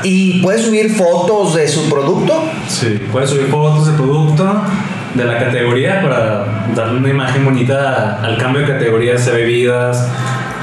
y 0.02 0.42
puede 0.42 0.62
subir 0.62 0.90
fotos 0.90 1.54
de 1.54 1.68
su 1.68 1.88
producto. 1.88 2.42
Sí, 2.68 2.98
puedes 3.12 3.30
subir 3.30 3.46
fotos 3.46 3.86
de 3.86 3.92
producto, 3.94 4.62
de 5.14 5.24
la 5.24 5.38
categoría 5.38 6.02
para 6.02 6.44
darle 6.74 6.98
una 6.98 7.08
imagen 7.08 7.44
bonita 7.44 8.20
al 8.22 8.36
cambio 8.38 8.62
de 8.62 8.72
categorías 8.72 9.24
de 9.26 9.32
bebidas. 9.32 10.08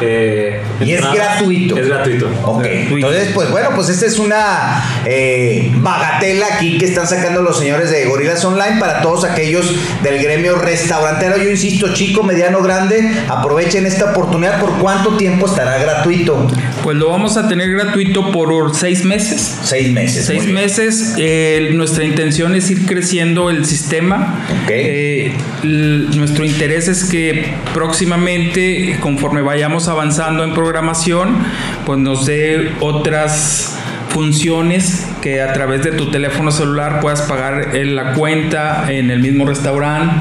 eh, 0.02 0.62
Y 0.82 0.94
es 0.94 1.02
gratuito. 1.14 1.78
Es 1.78 1.88
gratuito. 1.88 2.28
Ok, 2.44 2.64
Gratuito. 2.64 2.96
entonces 2.96 3.30
pues 3.36 3.52
bueno, 3.52 3.70
pues 3.76 3.88
esta 3.90 4.08
es 4.08 4.18
una 4.20 4.84
eh, 5.06 5.72
bagatela 5.76 6.48
aquí 6.56 6.78
que 6.80 6.86
están 6.86 7.08
sacando 7.08 7.42
los 7.44 7.60
señores 7.60 7.92
de 7.92 8.06
Gorilas 8.06 8.44
Online 8.44 8.80
para 8.80 9.02
todos 9.02 9.24
aquellos 9.26 9.74
del 10.02 10.22
gremio 10.22 10.56
restaurantero. 10.58 11.38
Yo 11.38 11.50
insisto, 11.52 11.94
chico, 11.94 12.24
mediano, 12.24 12.62
grande, 12.64 13.10
aprovechen 13.30 13.86
esta 13.86 14.12
oportunidad. 14.12 14.60
¿Por 14.60 14.80
cuánto 14.80 15.18
tiempo 15.18 15.46
estará 15.46 15.78
gratuito? 15.78 16.48
Pues 16.84 16.98
lo 16.98 17.10
vamos 17.10 17.38
a 17.38 17.48
tener 17.48 17.72
gratuito 17.72 18.32
por 18.32 18.76
seis 18.76 19.06
meses. 19.06 19.60
Seis 19.64 19.92
meses. 19.92 20.26
Seis 20.26 20.48
meses. 20.48 21.16
eh, 21.18 21.72
nuestra 21.74 22.04
intención 22.04 22.56
es 22.56 22.70
ir 22.72 22.86
creciendo 22.86 23.50
el 23.50 23.66
sistema. 23.66 24.46
Ok. 24.64 24.72
Eh, 24.72 25.34
nuestro 25.64 26.46
interés 26.46 26.88
es 26.88 27.06
que 27.06 27.54
próximamente, 27.74 28.98
conforme 29.00 29.42
vayamos 29.42 29.88
avanzando 29.88 30.44
en 30.44 30.54
programación, 30.54 31.38
pues 31.86 32.00
nos 32.00 32.26
dé 32.26 32.72
otras 32.80 33.78
funciones 34.10 35.08
que 35.22 35.42
a 35.42 35.54
través 35.54 35.84
de 35.84 35.92
tu 35.92 36.12
teléfono 36.12 36.52
celular 36.52 37.00
puedas 37.00 37.22
pagar 37.22 37.76
en 37.76 37.96
la 37.96 38.14
cuenta 38.14 38.92
en 38.92 39.10
el 39.10 39.20
mismo 39.20 39.46
restaurante. 39.46 40.16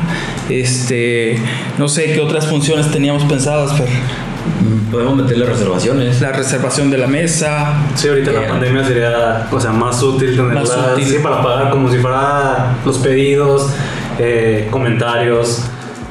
Este, 0.49 1.37
no 1.79 1.89
sé 1.89 2.13
qué 2.13 2.21
otras 2.21 2.47
funciones 2.49 2.91
teníamos 2.91 3.25
pensadas, 3.25 3.77
Fer. 3.77 3.89
Podemos 4.91 5.17
meterle 5.17 5.47
reservaciones. 5.47 6.21
La 6.21 6.33
reservación 6.33 6.91
de 6.91 6.99
la 6.99 7.07
mesa. 7.07 7.75
Sí, 7.95 8.09
ahorita 8.09 8.33
la 8.33 8.43
Eh, 8.45 8.49
pandemia 8.49 8.85
sería, 8.85 9.47
o 9.51 9.61
sea, 9.61 9.71
más 9.73 10.03
útil 10.03 10.35
tenerla 10.37 10.61
Más 10.61 10.77
útil. 10.95 11.07
sí, 11.07 11.19
para 11.23 11.43
pagar 11.43 11.71
como 11.71 11.89
si 11.91 11.99
fuera 11.99 12.75
los 12.85 12.99
pedidos, 12.99 13.71
eh, 14.19 14.67
comentarios, 14.71 15.65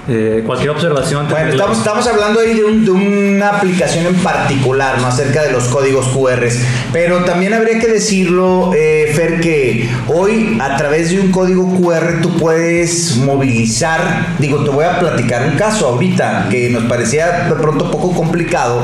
eh, 0.09 0.43
cualquier 0.45 0.71
observación. 0.71 1.27
Bueno, 1.29 1.51
estamos, 1.51 1.77
estamos 1.77 2.07
hablando 2.07 2.39
ahí 2.39 2.53
de, 2.55 2.63
un- 2.63 2.83
de 2.85 2.91
una 2.91 3.49
aplicación 3.49 4.05
en 4.07 4.15
particular, 4.15 4.99
¿no? 4.99 5.07
Acerca 5.07 5.43
de 5.43 5.51
los 5.51 5.65
códigos 5.65 6.07
QR. 6.07 6.47
Pero 6.91 7.23
también 7.25 7.53
habría 7.53 7.79
que 7.79 7.87
decirlo, 7.87 8.71
eh, 8.75 9.11
Fer, 9.15 9.39
que 9.39 9.87
hoy 10.07 10.57
a 10.61 10.75
través 10.77 11.11
de 11.11 11.19
un 11.19 11.31
código 11.31 11.65
QR 11.79 12.21
tú 12.21 12.35
puedes 12.37 13.17
movilizar, 13.17 14.27
digo, 14.39 14.63
te 14.63 14.69
voy 14.71 14.85
a 14.85 14.99
platicar 14.99 15.47
un 15.47 15.55
caso 15.57 15.87
ahorita 15.89 16.47
que 16.49 16.69
nos 16.69 16.83
parecía 16.85 17.45
de 17.49 17.55
pronto 17.55 17.91
poco 17.91 18.13
complicado, 18.13 18.81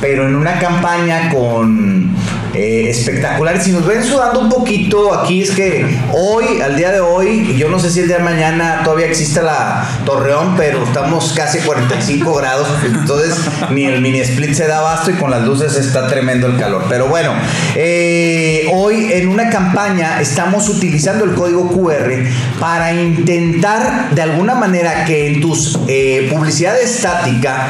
pero 0.00 0.26
en 0.26 0.36
una 0.36 0.58
campaña 0.58 1.30
con 1.30 2.14
eh, 2.54 2.86
espectaculares. 2.88 3.64
Si 3.64 3.72
nos 3.72 3.86
ven 3.86 4.02
sudando 4.04 4.40
un 4.40 4.48
poquito 4.48 5.14
aquí 5.14 5.42
es 5.42 5.50
que 5.50 5.86
hoy, 6.12 6.60
al 6.60 6.76
día 6.76 6.90
de 6.92 7.00
hoy, 7.00 7.56
yo 7.56 7.68
no 7.68 7.78
sé 7.78 7.90
si 7.90 8.00
el 8.00 8.08
día 8.08 8.18
de 8.18 8.24
mañana 8.24 8.82
todavía 8.84 9.06
existe 9.06 9.42
la 9.42 9.86
Torreón, 10.04 10.54
pero 10.56 10.84
estamos 10.84 11.32
casi 11.36 11.58
45 11.58 12.34
grados, 12.34 12.68
entonces 12.84 13.38
ni 13.70 13.84
el 13.84 14.00
mini 14.00 14.20
split 14.20 14.54
se 14.54 14.66
da 14.66 14.78
abasto 14.78 15.10
y 15.10 15.14
con 15.14 15.30
las 15.30 15.42
luces 15.42 15.76
está 15.76 16.06
tremendo 16.06 16.46
el 16.46 16.56
calor. 16.56 16.84
Pero 16.88 17.08
bueno, 17.08 17.32
eh, 17.74 18.68
hoy 18.72 19.12
en 19.12 19.28
una 19.28 19.50
campaña 19.50 20.20
estamos 20.20 20.68
utilizando 20.68 21.24
el 21.24 21.34
código 21.34 21.68
QR 21.68 22.12
para 22.58 22.92
intentar 22.92 24.10
de 24.10 24.22
alguna 24.22 24.54
manera 24.54 25.04
que 25.04 25.28
en 25.28 25.40
tus 25.40 25.78
eh, 25.86 26.28
publicidad 26.32 26.80
estática 26.80 27.68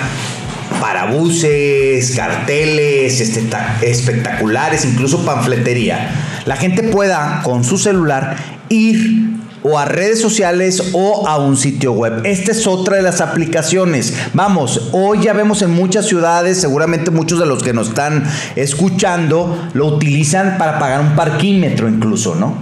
para 0.81 1.07
buses, 1.07 2.15
carteles, 2.15 3.21
este, 3.21 3.43
ta- 3.43 3.79
espectaculares, 3.83 4.85
incluso 4.85 5.25
panfletería, 5.25 6.11
la 6.47 6.57
gente 6.57 6.83
pueda 6.83 7.41
con 7.43 7.65
su 7.65 7.79
celular 7.79 8.37
ir 8.69 9.29
o 9.65 9.77
a 9.77 9.85
redes 9.85 10.21
sociales 10.21 10.91
o 10.93 11.27
a 11.27 11.37
un 11.39 11.57
sitio 11.57 11.93
web. 11.93 12.21
Esta 12.25 12.53
es 12.53 12.67
otra 12.69 12.97
de 12.97 13.03
las 13.03 13.21
aplicaciones. 13.21 14.15
Vamos, 14.33 14.91
hoy 14.93 15.19
ya 15.23 15.33
vemos 15.33 15.63
en 15.63 15.71
muchas 15.71 16.07
ciudades, 16.07 16.61
seguramente 16.61 17.11
muchos 17.11 17.41
de 17.41 17.47
los 17.47 17.63
que 17.63 17.73
nos 17.73 17.89
están 17.89 18.25
escuchando 18.55 19.69
lo 19.75 19.87
utilizan 19.87 20.59
para 20.59 20.79
pagar 20.79 21.01
un 21.01 21.17
parquímetro 21.17 21.89
incluso, 21.89 22.35
¿no? 22.37 22.57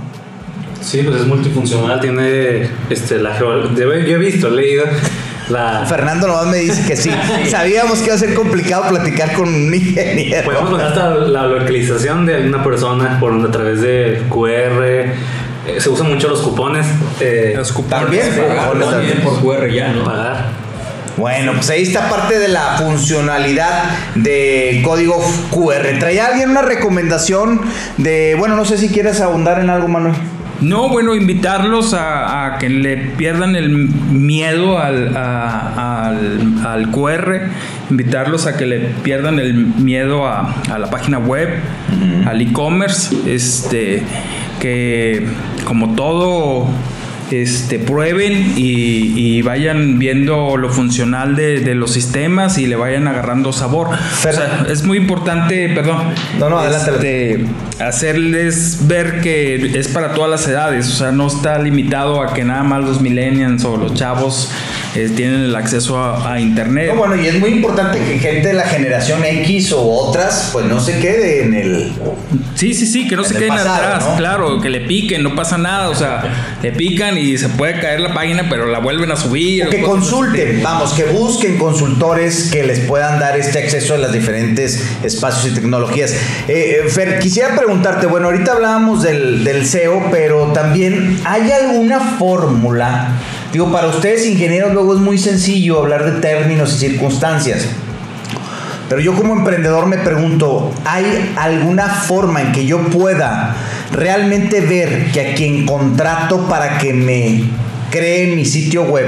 Sí, 0.81 1.03
pues 1.03 1.21
es 1.21 1.27
multifuncional, 1.27 2.01
tiene 2.01 2.69
este, 2.88 3.19
la 3.19 3.38
yo 3.38 3.47
he 3.85 4.19
visto, 4.19 4.49
he 4.49 4.53
leído 4.53 4.85
la... 5.48 5.85
Fernando 5.87 6.26
nomás 6.26 6.46
me 6.46 6.59
dice 6.59 6.82
que 6.87 6.96
sí. 6.96 7.11
Sabíamos 7.50 7.98
que 8.00 8.06
iba 8.06 8.14
a 8.14 8.18
ser 8.18 8.35
complicado 8.35 8.88
platicar 8.88 9.32
con 9.32 9.48
un 9.48 9.74
ingeniero. 9.74 10.44
Podemos 10.44 10.70
poner 10.70 10.87
hasta 10.87 11.11
la 11.14 11.46
localización 11.46 12.26
de 12.26 12.37
alguna 12.37 12.62
persona 12.64 13.18
por 13.20 13.32
a 13.35 13.50
través 13.50 13.80
de 13.80 14.22
QR. 14.28 14.82
eh, 14.85 15.14
se 15.78 15.88
usan 15.88 16.09
mucho 16.09 16.28
los 16.28 16.40
cupones. 16.42 16.87
eh, 17.20 17.54
Los 17.56 17.72
cupones. 17.72 18.00
También, 18.37 19.20
por 19.22 19.40
QR 19.40 19.68
ya, 19.70 19.88
¿no? 19.92 20.04
pagar. 20.04 20.66
Bueno, 21.16 21.52
pues 21.54 21.70
ahí 21.70 21.82
está 21.82 22.11
parte 22.11 22.38
de 22.38 22.48
la 22.48 22.76
funcionalidad 22.76 23.85
del 24.16 24.82
código 24.82 25.16
QR. 25.50 25.98
¿Traía 25.98 26.26
alguien 26.26 26.50
una 26.50 26.61
recomendación 26.61 27.62
de, 27.96 28.35
bueno, 28.38 28.54
no 28.54 28.66
sé 28.66 28.76
si 28.76 28.90
quieres 28.90 29.22
abundar 29.22 29.59
en 29.61 29.70
algo, 29.70 29.88
Manuel? 29.88 30.12
No, 30.61 30.88
bueno, 30.88 31.14
invitarlos 31.14 31.92
a, 31.92 32.47
a 32.55 32.59
que 32.59 32.69
le 32.71 32.97
pierdan 32.97 33.57
el 33.57 33.69
miedo 33.71 34.79
al, 34.79 35.14
a- 35.16 36.07
al, 36.09 36.66
al 36.66 36.90
QR, 36.90 37.42
invitarlos 37.90 38.47
a 38.47 38.57
que 38.57 38.64
le 38.66 38.79
pierdan 39.03 39.38
el 39.38 39.55
miedo 39.55 40.27
a, 40.27 40.55
a 40.71 40.79
la 40.79 40.88
página 40.88 41.19
web, 41.19 41.49
al 42.27 42.40
e-commerce, 42.40 43.14
este, 43.27 44.03
que 44.61 45.27
como 45.64 45.95
todo, 45.95 46.69
este, 47.30 47.78
prueben 47.78 48.54
y, 48.56 49.12
y 49.16 49.42
vayan 49.42 49.98
viendo 49.98 50.56
lo 50.56 50.68
funcional 50.70 51.36
de, 51.36 51.60
de 51.60 51.74
los 51.74 51.92
sistemas 51.92 52.58
y 52.58 52.66
le 52.66 52.76
vayan 52.76 53.08
agarrando 53.08 53.52
sabor. 53.52 53.88
Fer- 53.90 54.30
O 54.30 54.32
sea, 54.32 54.66
es 54.70 54.84
muy 54.84 54.98
importante, 54.98 55.68
perdón. 55.70 56.14
No, 56.38 56.48
no, 56.50 56.58
adelante. 56.58 57.32
este, 57.34 57.44
hacerles 57.84 58.78
ver 58.86 59.20
que 59.20 59.78
es 59.78 59.88
para 59.88 60.14
todas 60.14 60.30
las 60.30 60.46
edades, 60.48 60.88
o 60.88 60.92
sea, 60.96 61.12
no 61.12 61.26
está 61.26 61.58
limitado 61.58 62.22
a 62.22 62.32
que 62.34 62.44
nada 62.44 62.62
más 62.62 62.82
los 62.84 63.00
millennials 63.00 63.64
o 63.64 63.76
los 63.76 63.94
chavos 63.94 64.50
eh, 64.96 65.11
tienen 65.14 65.42
el 65.42 65.54
acceso 65.54 65.98
a, 65.98 66.32
a 66.32 66.40
internet. 66.40 66.90
No, 66.92 66.96
bueno, 66.96 67.16
y 67.16 67.26
es 67.26 67.38
muy 67.38 67.50
importante 67.50 67.98
que 67.98 68.18
gente 68.18 68.48
de 68.48 68.54
la 68.54 68.66
generación 68.66 69.24
X 69.24 69.72
o 69.72 69.82
otras, 69.82 70.50
pues 70.52 70.64
no 70.66 70.80
se 70.80 70.98
quede 70.98 71.44
en 71.44 71.54
el... 71.54 71.92
Sí, 72.54 72.72
sí, 72.72 72.87
sí, 72.87 73.06
que 73.06 73.16
no 73.16 73.24
se 73.24 73.35
queden 73.35 73.50
pasado, 73.50 73.74
atrás, 73.74 74.04
¿no? 74.09 74.16
claro, 74.16 74.61
que 74.61 74.70
le 74.70 74.80
piquen, 74.80 75.22
no 75.22 75.35
pasa 75.35 75.59
nada, 75.59 75.90
o 75.90 75.94
sea, 75.94 76.56
le 76.62 76.72
pican 76.72 77.18
y 77.18 77.37
se 77.37 77.50
puede 77.50 77.78
caer 77.80 78.00
la 78.00 78.14
página, 78.14 78.46
pero 78.48 78.66
la 78.66 78.78
vuelven 78.78 79.12
a 79.12 79.16
subir. 79.16 79.66
O 79.66 79.70
que 79.70 79.82
consulten, 79.82 80.62
vamos, 80.62 80.94
que 80.94 81.04
busquen 81.04 81.59
consultores 81.59 82.50
que 82.50 82.62
les 82.62 82.80
puedan 82.80 83.20
dar 83.20 83.38
este 83.38 83.59
acceso 83.59 83.94
a 83.94 83.98
los 83.98 84.12
diferentes 84.12 84.82
espacios 85.02 85.52
y 85.52 85.54
tecnologías. 85.54 86.12
Eh, 86.48 86.80
eh, 86.87 86.88
Fer, 86.88 87.18
quisiera 87.18 87.54
preguntarte, 87.54 88.06
bueno, 88.06 88.26
ahorita 88.28 88.52
hablábamos 88.52 89.02
del, 89.02 89.44
del 89.44 89.66
SEO, 89.66 90.09
pero 90.11 90.52
también 90.52 91.20
hay 91.24 91.50
alguna 91.50 92.00
fórmula, 92.00 93.11
digo, 93.52 93.70
para 93.70 93.88
ustedes 93.88 94.26
ingenieros 94.26 94.72
luego 94.72 94.94
es 94.94 95.00
muy 95.00 95.18
sencillo 95.18 95.80
hablar 95.80 96.04
de 96.04 96.20
términos 96.20 96.74
y 96.74 96.78
circunstancias. 96.88 97.66
Pero 98.88 99.00
yo 99.00 99.14
como 99.14 99.35
emprendedor 99.35 99.87
me 99.87 99.98
pregunto, 99.98 100.72
¿hay 100.85 101.32
alguna 101.37 101.88
forma 101.88 102.42
en 102.42 102.52
que 102.52 102.66
yo 102.66 102.78
pueda 102.87 103.56
realmente 103.92 104.61
ver 104.61 105.11
que 105.12 105.20
a 105.20 105.35
quien 105.35 105.66
contrato 105.66 106.46
para 106.48 106.78
que 106.78 106.92
me 106.92 107.44
cree 107.90 108.35
mi 108.35 108.44
sitio 108.44 108.82
web 108.85 109.06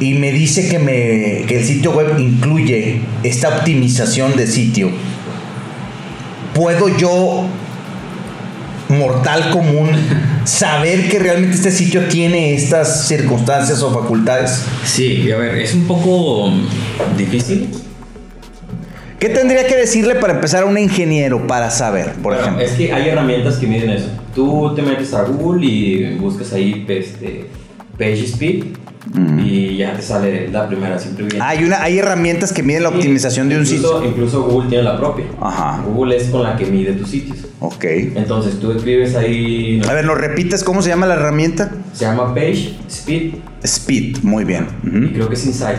y 0.00 0.14
me 0.14 0.32
dice 0.32 0.68
que, 0.68 0.78
me, 0.78 1.46
que 1.46 1.58
el 1.58 1.64
sitio 1.64 1.92
web 1.92 2.18
incluye 2.18 3.02
esta 3.22 3.50
optimización 3.50 4.34
de 4.34 4.46
sitio, 4.46 4.90
¿puedo 6.54 6.88
yo, 6.96 7.46
mortal 8.90 9.50
común, 9.50 9.90
saber 10.44 11.08
que 11.08 11.18
realmente 11.18 11.56
este 11.56 11.70
sitio 11.70 12.04
tiene 12.08 12.54
estas 12.54 13.06
circunstancias 13.06 13.82
o 13.82 13.92
facultades? 13.92 14.64
Sí, 14.84 15.30
a 15.30 15.36
ver, 15.36 15.56
es 15.56 15.74
un 15.74 15.86
poco 15.86 16.48
mm, 16.50 17.16
difícil. 17.16 17.70
¿Qué 19.18 19.28
tendría 19.28 19.66
que 19.66 19.76
decirle 19.76 20.14
para 20.14 20.32
empezar 20.32 20.62
a 20.62 20.66
un 20.66 20.78
ingeniero 20.78 21.46
para 21.46 21.70
saber, 21.70 22.12
por 22.14 22.34
Bueno, 22.34 22.40
ejemplo? 22.40 22.64
Es 22.64 22.72
que 22.72 22.92
hay 22.92 23.08
herramientas 23.10 23.56
que 23.56 23.66
miden 23.66 23.90
eso. 23.90 24.08
Tú 24.34 24.74
te 24.74 24.80
metes 24.80 25.12
a 25.12 25.24
Google 25.24 25.66
y 25.66 26.16
buscas 26.16 26.52
ahí 26.54 26.86
este, 26.88 27.46
Page 27.98 28.24
Y 29.42 29.76
ya 29.78 29.94
te 29.94 30.02
sale 30.02 30.48
la 30.48 30.68
primera 30.68 30.98
simplemente. 30.98 31.38
Ah, 31.40 31.48
Hay, 31.48 31.64
una, 31.64 31.82
hay 31.82 31.98
herramientas 31.98 32.52
que 32.52 32.62
miden 32.62 32.82
la 32.82 32.90
optimización 32.90 33.48
de 33.48 33.56
un 33.56 33.62
incluso, 33.64 33.94
sitio. 33.96 34.10
Incluso 34.10 34.42
Google 34.42 34.68
tiene 34.68 34.84
la 34.84 34.98
propia. 34.98 35.24
Ajá. 35.40 35.82
Google 35.86 36.16
es 36.16 36.24
con 36.24 36.42
la 36.42 36.54
que 36.56 36.66
mide 36.66 36.92
tus 36.92 37.08
sitios. 37.08 37.38
Ok. 37.60 37.84
Entonces 38.14 38.58
tú 38.60 38.72
escribes 38.72 39.16
ahí, 39.16 39.80
A 39.88 39.92
ver, 39.94 40.04
¿nos 40.04 40.18
repites 40.18 40.62
cómo 40.64 40.82
se 40.82 40.90
llama 40.90 41.06
la 41.06 41.14
herramienta? 41.14 41.70
se 41.92 42.04
llama 42.04 42.34
Page 42.34 42.74
Speed 42.88 43.34
Speed, 43.62 44.18
muy 44.22 44.44
bien. 44.44 44.66
y 44.84 44.88
Ujú. 44.88 45.12
creo 45.14 45.28
que 45.28 45.34
es 45.34 45.46
Insight, 45.46 45.78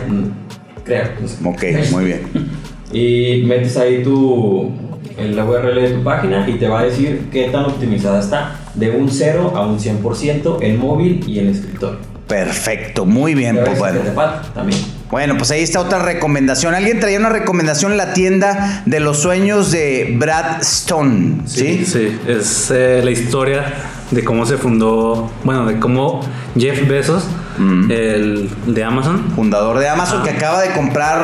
creo. 0.84 1.04
Ok, 1.44 1.62
muy 1.92 2.04
bien. 2.06 2.20
Y 2.94 3.44
metes 3.46 3.78
ahí 3.78 4.02
tu, 4.02 4.70
en 5.16 5.34
la 5.34 5.46
URL 5.46 5.74
de 5.80 5.90
tu 5.94 6.02
página 6.04 6.46
y 6.46 6.58
te 6.58 6.68
va 6.68 6.80
a 6.80 6.84
decir 6.84 7.22
qué 7.32 7.48
tan 7.48 7.64
optimizada 7.64 8.20
está. 8.20 8.60
De 8.74 8.90
un 8.90 9.08
0 9.08 9.54
a 9.56 9.66
un 9.66 9.78
100% 9.78 10.58
en 10.60 10.78
móvil 10.78 11.24
y 11.26 11.38
en 11.38 11.48
escritorio. 11.48 12.00
Perfecto, 12.32 13.04
muy 13.04 13.34
bien. 13.34 13.60
Pues 13.62 13.78
bueno. 13.78 14.00
también. 14.54 14.80
Bueno, 15.10 15.36
pues 15.36 15.50
ahí 15.50 15.62
está 15.62 15.80
otra 15.80 15.98
recomendación. 15.98 16.74
Alguien 16.74 16.98
traía 16.98 17.18
una 17.18 17.28
recomendación 17.28 17.92
en 17.92 17.98
la 17.98 18.14
tienda 18.14 18.82
de 18.86 19.00
los 19.00 19.18
sueños 19.18 19.70
de 19.70 20.14
Brad 20.18 20.62
Stone, 20.62 21.42
¿sí? 21.44 21.84
Sí, 21.84 22.18
es 22.26 22.70
eh, 22.70 23.02
la 23.04 23.10
historia 23.10 23.64
de 24.10 24.24
cómo 24.24 24.46
se 24.46 24.56
fundó, 24.56 25.30
bueno, 25.44 25.66
de 25.66 25.78
cómo 25.78 26.20
Jeff 26.56 26.88
Bezos, 26.88 27.24
el 27.90 28.48
de 28.66 28.82
Amazon, 28.82 29.30
Fundador 29.36 29.78
de 29.78 29.90
Amazon 29.90 30.20
Ah. 30.20 30.24
que 30.24 30.30
acaba 30.30 30.62
de 30.62 30.72
comprar, 30.72 31.22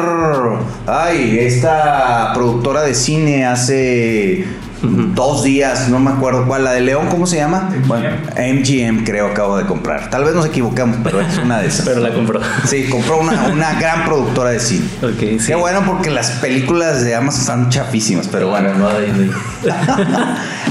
ay, 0.87 1.39
esta 1.41 2.33
productora 2.35 2.83
de 2.83 2.95
cine 2.95 3.47
hace 3.47 4.45
dos 4.83 5.45
días, 5.45 5.89
no 5.89 5.99
me 5.99 6.11
acuerdo 6.11 6.47
cuál, 6.47 6.65
la 6.65 6.73
de 6.73 6.81
León, 6.81 7.07
¿cómo 7.09 7.27
se 7.27 7.37
llama? 7.37 7.71
Bueno, 7.87 8.09
MGM 8.37 9.05
creo 9.05 9.27
acabo 9.29 9.57
de 9.57 9.65
comprar. 9.67 10.11
Tal 10.11 10.25
vez 10.25 10.35
nos 10.35 10.47
equivocamos, 10.47 10.99
pero 11.03 11.21
es 11.21 11.37
una 11.39 11.61
de 11.61 11.69
esas. 11.69 11.87
Pero 11.87 12.01
la 12.01 12.13
compró. 12.13 12.41
Sí, 12.67 12.85
compró 12.89 13.19
una, 13.21 13.49
una 13.53 13.75
gran 13.81 14.05
productora 14.05 14.51
de 14.51 14.61
cine. 14.61 14.87
Ok, 15.03 15.19
sí. 15.41 15.47
Qué 15.49 15.55
bueno 15.55 15.83
porque 15.87 16.11
las 16.11 16.31
películas 16.33 17.05
de 17.05 17.15
Amazon 17.15 17.41
están 17.41 17.71
chafísimas, 17.71 18.29
pero 18.29 18.49
bueno. 18.51 18.69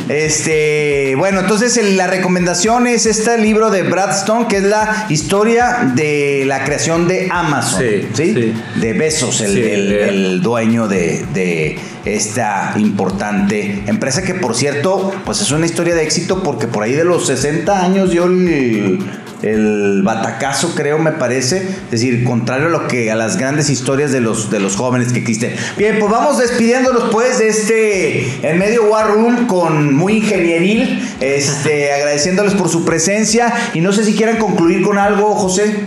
Este, 0.09 1.15
bueno, 1.17 1.41
entonces 1.41 1.75
el- 1.77 1.97
la 1.97 2.07
recomendación 2.07 2.87
es 2.87 3.05
este 3.05 3.37
libro 3.37 3.69
de 3.69 3.83
Brad 3.83 4.11
Stone, 4.11 4.47
que 4.47 4.57
es 4.57 4.63
la 4.63 5.05
historia 5.09 5.91
de 5.95 6.43
la 6.47 6.63
creación 6.63 7.07
de 7.09 7.27
Amazon. 7.29 7.81
Sí, 7.81 8.07
sí. 8.13 8.53
De 8.79 8.93
Besos, 8.93 9.41
el, 9.41 9.51
Sí, 9.53 9.61
el- 9.61 10.41
dueño 10.41 10.87
de, 10.87 11.25
de 11.33 11.77
esta 12.15 12.73
importante 12.77 13.83
empresa, 13.87 14.23
que 14.23 14.33
por 14.33 14.55
cierto, 14.55 15.11
pues 15.25 15.41
es 15.41 15.51
una 15.51 15.65
historia 15.65 15.95
de 15.95 16.03
éxito 16.03 16.43
porque 16.43 16.67
por 16.67 16.83
ahí 16.83 16.93
de 16.93 17.03
los 17.03 17.27
60 17.27 17.83
años 17.83 18.11
dio 18.11 18.25
el, 18.25 18.99
el 19.41 20.01
batacazo, 20.03 20.73
creo, 20.75 20.97
me 20.97 21.11
parece. 21.11 21.57
Es 21.57 21.91
decir, 21.91 22.23
contrario 22.23 22.67
a 22.67 22.69
lo 22.69 22.87
que 22.87 23.11
a 23.11 23.15
las 23.15 23.37
grandes 23.37 23.69
historias 23.69 24.11
de 24.11 24.21
los, 24.21 24.49
de 24.49 24.59
los 24.59 24.75
jóvenes 24.75 25.13
que 25.13 25.19
existen. 25.19 25.55
Bien, 25.77 25.97
pues 25.99 26.11
vamos 26.11 26.37
despidiéndonos 26.39 27.09
pues 27.11 27.39
de 27.39 27.49
este 27.49 28.49
en 28.49 28.57
medio 28.57 28.85
War 28.85 29.13
Room 29.13 29.47
con 29.47 29.93
muy 29.93 30.17
ingenieril, 30.17 31.07
este, 31.19 31.93
agradeciéndoles 31.93 32.53
por 32.53 32.69
su 32.69 32.85
presencia 32.85 33.53
y 33.73 33.81
no 33.81 33.91
sé 33.91 34.03
si 34.03 34.13
quieran 34.13 34.37
concluir 34.37 34.81
con 34.81 34.97
algo, 34.97 35.35
José. 35.35 35.85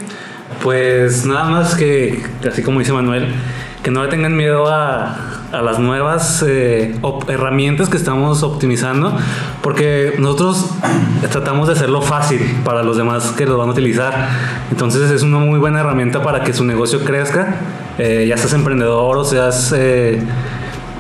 Pues 0.63 1.25
nada 1.25 1.45
más 1.45 1.75
que, 1.75 2.23
así 2.47 2.63
como 2.63 2.81
dice 2.81 2.93
Manuel, 2.93 3.35
que 3.83 3.91
no 3.91 4.05
le 4.05 4.11
tengan 4.11 4.37
miedo 4.37 4.69
a, 4.69 5.40
a 5.53 5.63
las 5.63 5.79
nuevas 5.79 6.45
eh, 6.47 6.95
herramientas 7.29 7.89
que 7.89 7.97
estamos 7.97 8.43
optimizando, 8.43 9.17
porque 9.63 10.15
nosotros 10.19 10.71
tratamos 11.31 11.67
de 11.67 11.75
hacerlo 11.75 12.03
fácil 12.03 12.41
para 12.65 12.83
los 12.83 12.97
demás 12.97 13.33
que 13.37 13.47
lo 13.47 13.59
van 13.59 13.69
a 13.69 13.73
utilizar. 13.73 14.29
Entonces 14.71 15.11
es 15.11 15.23
una 15.23 15.39
muy 15.39 15.59
buena 15.59 15.81
herramienta 15.81 16.23
para 16.23 16.45
que 16.45 16.53
su 16.53 16.65
negocio 16.65 17.05
crezca, 17.05 17.57
eh, 17.99 18.27
ya 18.29 18.37
seas 18.37 18.53
emprendedor 18.53 19.17
o 19.17 19.25
seas... 19.25 19.73
eh, 19.77 20.23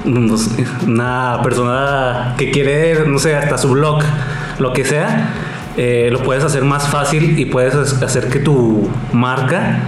una 0.04 1.40
persona 1.42 2.34
que 2.38 2.50
quiere, 2.50 3.06
no 3.06 3.18
sé, 3.18 3.36
hasta 3.36 3.58
su 3.58 3.68
blog, 3.68 4.02
lo 4.58 4.72
que 4.72 4.84
sea, 4.84 5.34
eh, 5.76 6.08
lo 6.10 6.22
puedes 6.22 6.44
hacer 6.44 6.64
más 6.64 6.88
fácil 6.88 7.38
y 7.38 7.44
puedes 7.46 7.74
hacer 8.02 8.28
que 8.28 8.38
tu 8.38 8.88
marca 9.12 9.78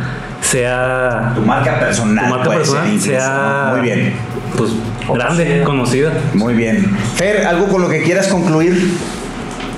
sea 0.53 1.33
Tu 1.35 1.41
marca 1.43 1.81
personal. 1.81 2.25
tu 2.27 2.31
marca 2.31 2.45
puede 2.45 2.65
ser 2.65 2.87
incluso, 2.87 3.07
sea 3.07 3.65
¿no? 3.67 3.73
Muy 3.73 3.81
bien. 3.81 4.13
pues 4.57 4.71
grande, 5.13 5.63
conocida. 5.65 6.13
Muy 6.35 6.55
bien. 6.55 6.87
Fer, 7.17 7.47
¿algo 7.47 7.69
con 7.69 7.83
lo 7.83 7.89
que 7.89 8.03
quieras 8.03 8.29
concluir? 8.29 8.97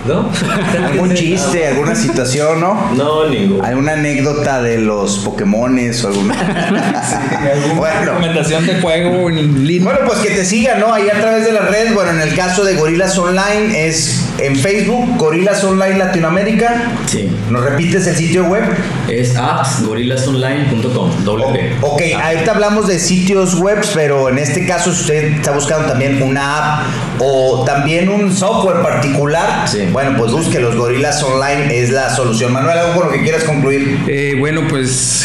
¿No? 0.06 0.30
¿Algún 0.86 1.14
chiste, 1.14 1.66
alguna 1.66 1.94
situación, 1.94 2.60
no? 2.60 2.90
No, 2.94 3.28
ningún. 3.28 3.64
¿Alguna 3.64 3.92
anécdota 3.92 4.60
de 4.60 4.78
los 4.78 5.18
Pokémones 5.18 6.04
o 6.04 6.08
alguna? 6.08 6.34
¿Alguna 7.52 7.74
bueno. 7.74 8.00
recomendación 8.00 8.66
de 8.66 8.80
juego 8.80 9.30
en 9.30 9.66
línea? 9.66 9.92
Bueno, 9.92 10.06
pues 10.06 10.18
que 10.18 10.34
te 10.34 10.44
sigan, 10.44 10.80
¿no? 10.80 10.92
Ahí 10.92 11.08
a 11.08 11.20
través 11.20 11.46
de 11.46 11.52
las 11.52 11.70
redes. 11.70 11.94
Bueno, 11.94 12.10
en 12.10 12.20
el 12.20 12.34
caso 12.34 12.64
de 12.64 12.74
Gorilas 12.74 13.16
Online 13.18 13.86
es 13.86 14.24
en 14.38 14.56
Facebook, 14.56 15.16
Gorilas 15.16 15.64
Online 15.64 15.96
Latinoamérica. 15.98 16.92
Sí. 17.06 17.30
¿Nos 17.50 17.64
repites 17.64 18.06
el 18.06 18.16
sitio 18.16 18.44
web? 18.44 18.64
Es 19.08 19.36
appsgorillasonline.com. 19.36 21.24
Doble 21.24 21.46
P. 21.52 21.76
Ok, 21.80 22.02
ahorita 22.22 22.50
hablamos 22.50 22.88
de 22.88 22.98
sitios 22.98 23.54
web, 23.54 23.84
pero 23.94 24.28
en 24.28 24.38
este 24.38 24.66
caso 24.66 24.92
si 24.92 25.00
usted 25.00 25.24
está 25.36 25.52
buscando 25.52 25.88
también 25.88 26.22
una 26.22 26.58
app 26.58 26.86
o 27.18 27.64
también 27.64 28.08
un 28.08 28.34
software 28.34 28.82
particular, 28.82 29.66
Sí. 29.68 29.88
Bueno, 29.94 30.16
pues 30.18 30.32
busque 30.32 30.58
los 30.58 30.74
Gorilas 30.74 31.22
Online, 31.22 31.78
es 31.78 31.90
la 31.90 32.10
solución. 32.10 32.52
Manuel, 32.52 32.76
algo 32.76 32.94
con 32.94 33.06
lo 33.06 33.12
que 33.12 33.22
quieras 33.22 33.44
concluir. 33.44 34.00
Eh, 34.08 34.34
bueno, 34.36 34.66
pues 34.68 35.24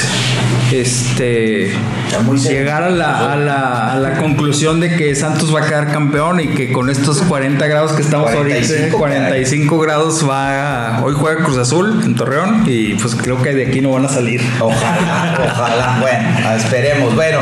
este. 0.72 1.74
Llegar 2.50 2.84
a 2.84 2.90
la, 2.90 3.34
a, 3.34 3.36
la, 3.36 3.92
a 3.94 3.96
la 3.98 4.18
conclusión 4.18 4.80
de 4.80 4.96
que 4.96 5.16
Santos 5.16 5.54
va 5.54 5.62
a 5.62 5.68
quedar 5.68 5.92
campeón 5.92 6.40
y 6.40 6.48
que 6.50 6.72
con 6.72 6.90
estos 6.90 7.22
40 7.22 7.66
grados 7.68 7.92
que 7.94 8.02
estamos 8.02 8.32
45, 8.32 8.82
ahorita, 8.82 8.98
45 8.98 9.80
grados 9.80 10.28
va 10.28 10.98
a- 10.98 11.04
hoy 11.04 11.14
juega 11.18 11.44
Cruz 11.44 11.58
Azul 11.58 12.02
en 12.04 12.16
Torreón 12.16 12.64
y 12.66 12.96
pues 12.96 13.16
creo 13.16 13.42
que 13.42 13.54
de 13.54 13.68
aquí 13.68 13.82
no 13.82 13.92
van 13.92 14.06
a 14.06 14.10
salir. 14.10 14.42
Ojalá, 14.60 15.38
ojalá. 15.52 15.98
Bueno, 16.02 16.56
esperemos. 16.56 17.16
Bueno, 17.16 17.40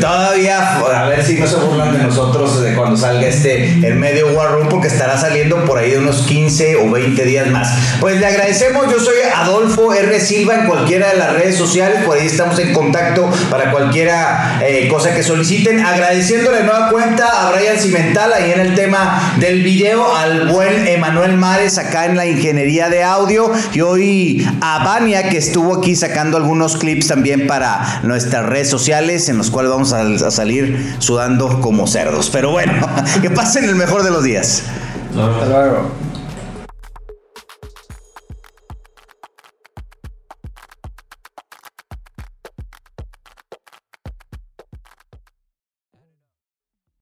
todavía 0.00 0.76
a 0.78 1.08
ver 1.08 1.24
si 1.24 1.38
no 1.38 1.46
se 1.46 1.56
burlan 1.56 1.92
de 1.96 2.04
nosotros 2.04 2.60
de 2.62 2.74
cuando 2.74 2.96
salga 2.96 3.26
este 3.26 3.86
el 3.86 3.96
medio 3.96 4.28
War 4.28 4.52
Room, 4.52 4.68
porque 4.68 4.88
estará 4.88 5.16
saliendo 5.18 5.64
por 5.64 5.78
ahí 5.78 5.90
de 5.92 5.98
unos 5.98 6.22
15 6.22 6.76
o 6.76 6.90
20 6.90 7.24
días 7.24 7.48
más. 7.48 7.68
Pues 8.00 8.18
le 8.20 8.26
agradecemos. 8.26 8.86
Yo 8.90 8.98
soy 8.98 9.16
Adolfo 9.34 9.92
R. 9.92 10.20
Silva 10.20 10.54
en 10.56 10.66
cualquiera 10.66 11.10
de 11.10 11.18
las 11.18 11.32
redes 11.34 11.56
sociales. 11.56 12.04
Por 12.04 12.16
ahí 12.18 12.26
estamos 12.26 12.58
en 12.58 12.72
contacto 12.72 13.28
para 13.50 13.70
cualquiera 14.10 14.60
eh, 14.62 14.88
cosa 14.88 15.14
que 15.14 15.22
soliciten. 15.22 15.80
Agradeciéndole 15.80 16.58
de 16.58 16.64
nueva 16.64 16.90
cuenta 16.90 17.26
a 17.26 17.52
Brian 17.52 17.78
Cimental 17.78 18.32
ahí 18.32 18.52
en 18.52 18.60
el 18.60 18.74
tema 18.74 19.34
del 19.38 19.62
video, 19.62 20.14
al 20.14 20.48
buen 20.48 20.86
Emanuel 20.86 21.36
Mares 21.36 21.78
acá 21.78 22.06
en 22.06 22.16
la 22.16 22.26
ingeniería 22.26 22.88
de 22.88 23.02
audio 23.02 23.50
y 23.72 23.80
hoy 23.80 24.46
a 24.60 24.84
Vania 24.84 25.28
que 25.28 25.38
estuvo 25.38 25.76
aquí 25.78 25.96
sacando 25.96 26.36
algunos 26.36 26.76
clips 26.76 27.08
también 27.08 27.46
para 27.46 28.00
nuestras 28.02 28.44
redes 28.46 28.70
sociales 28.70 29.28
en 29.28 29.38
los 29.38 29.50
cuales 29.50 29.70
vamos 29.70 29.92
a, 29.92 30.30
salir 30.30 30.94
sudando 30.98 31.60
como 31.60 31.86
cerdos. 31.86 32.30
Pero 32.30 32.50
bueno, 32.50 32.72
que 33.22 33.30
pasen 33.30 33.64
el 33.64 33.76
mejor 33.76 34.02
de 34.02 34.10
los 34.10 34.24
días. 34.24 34.62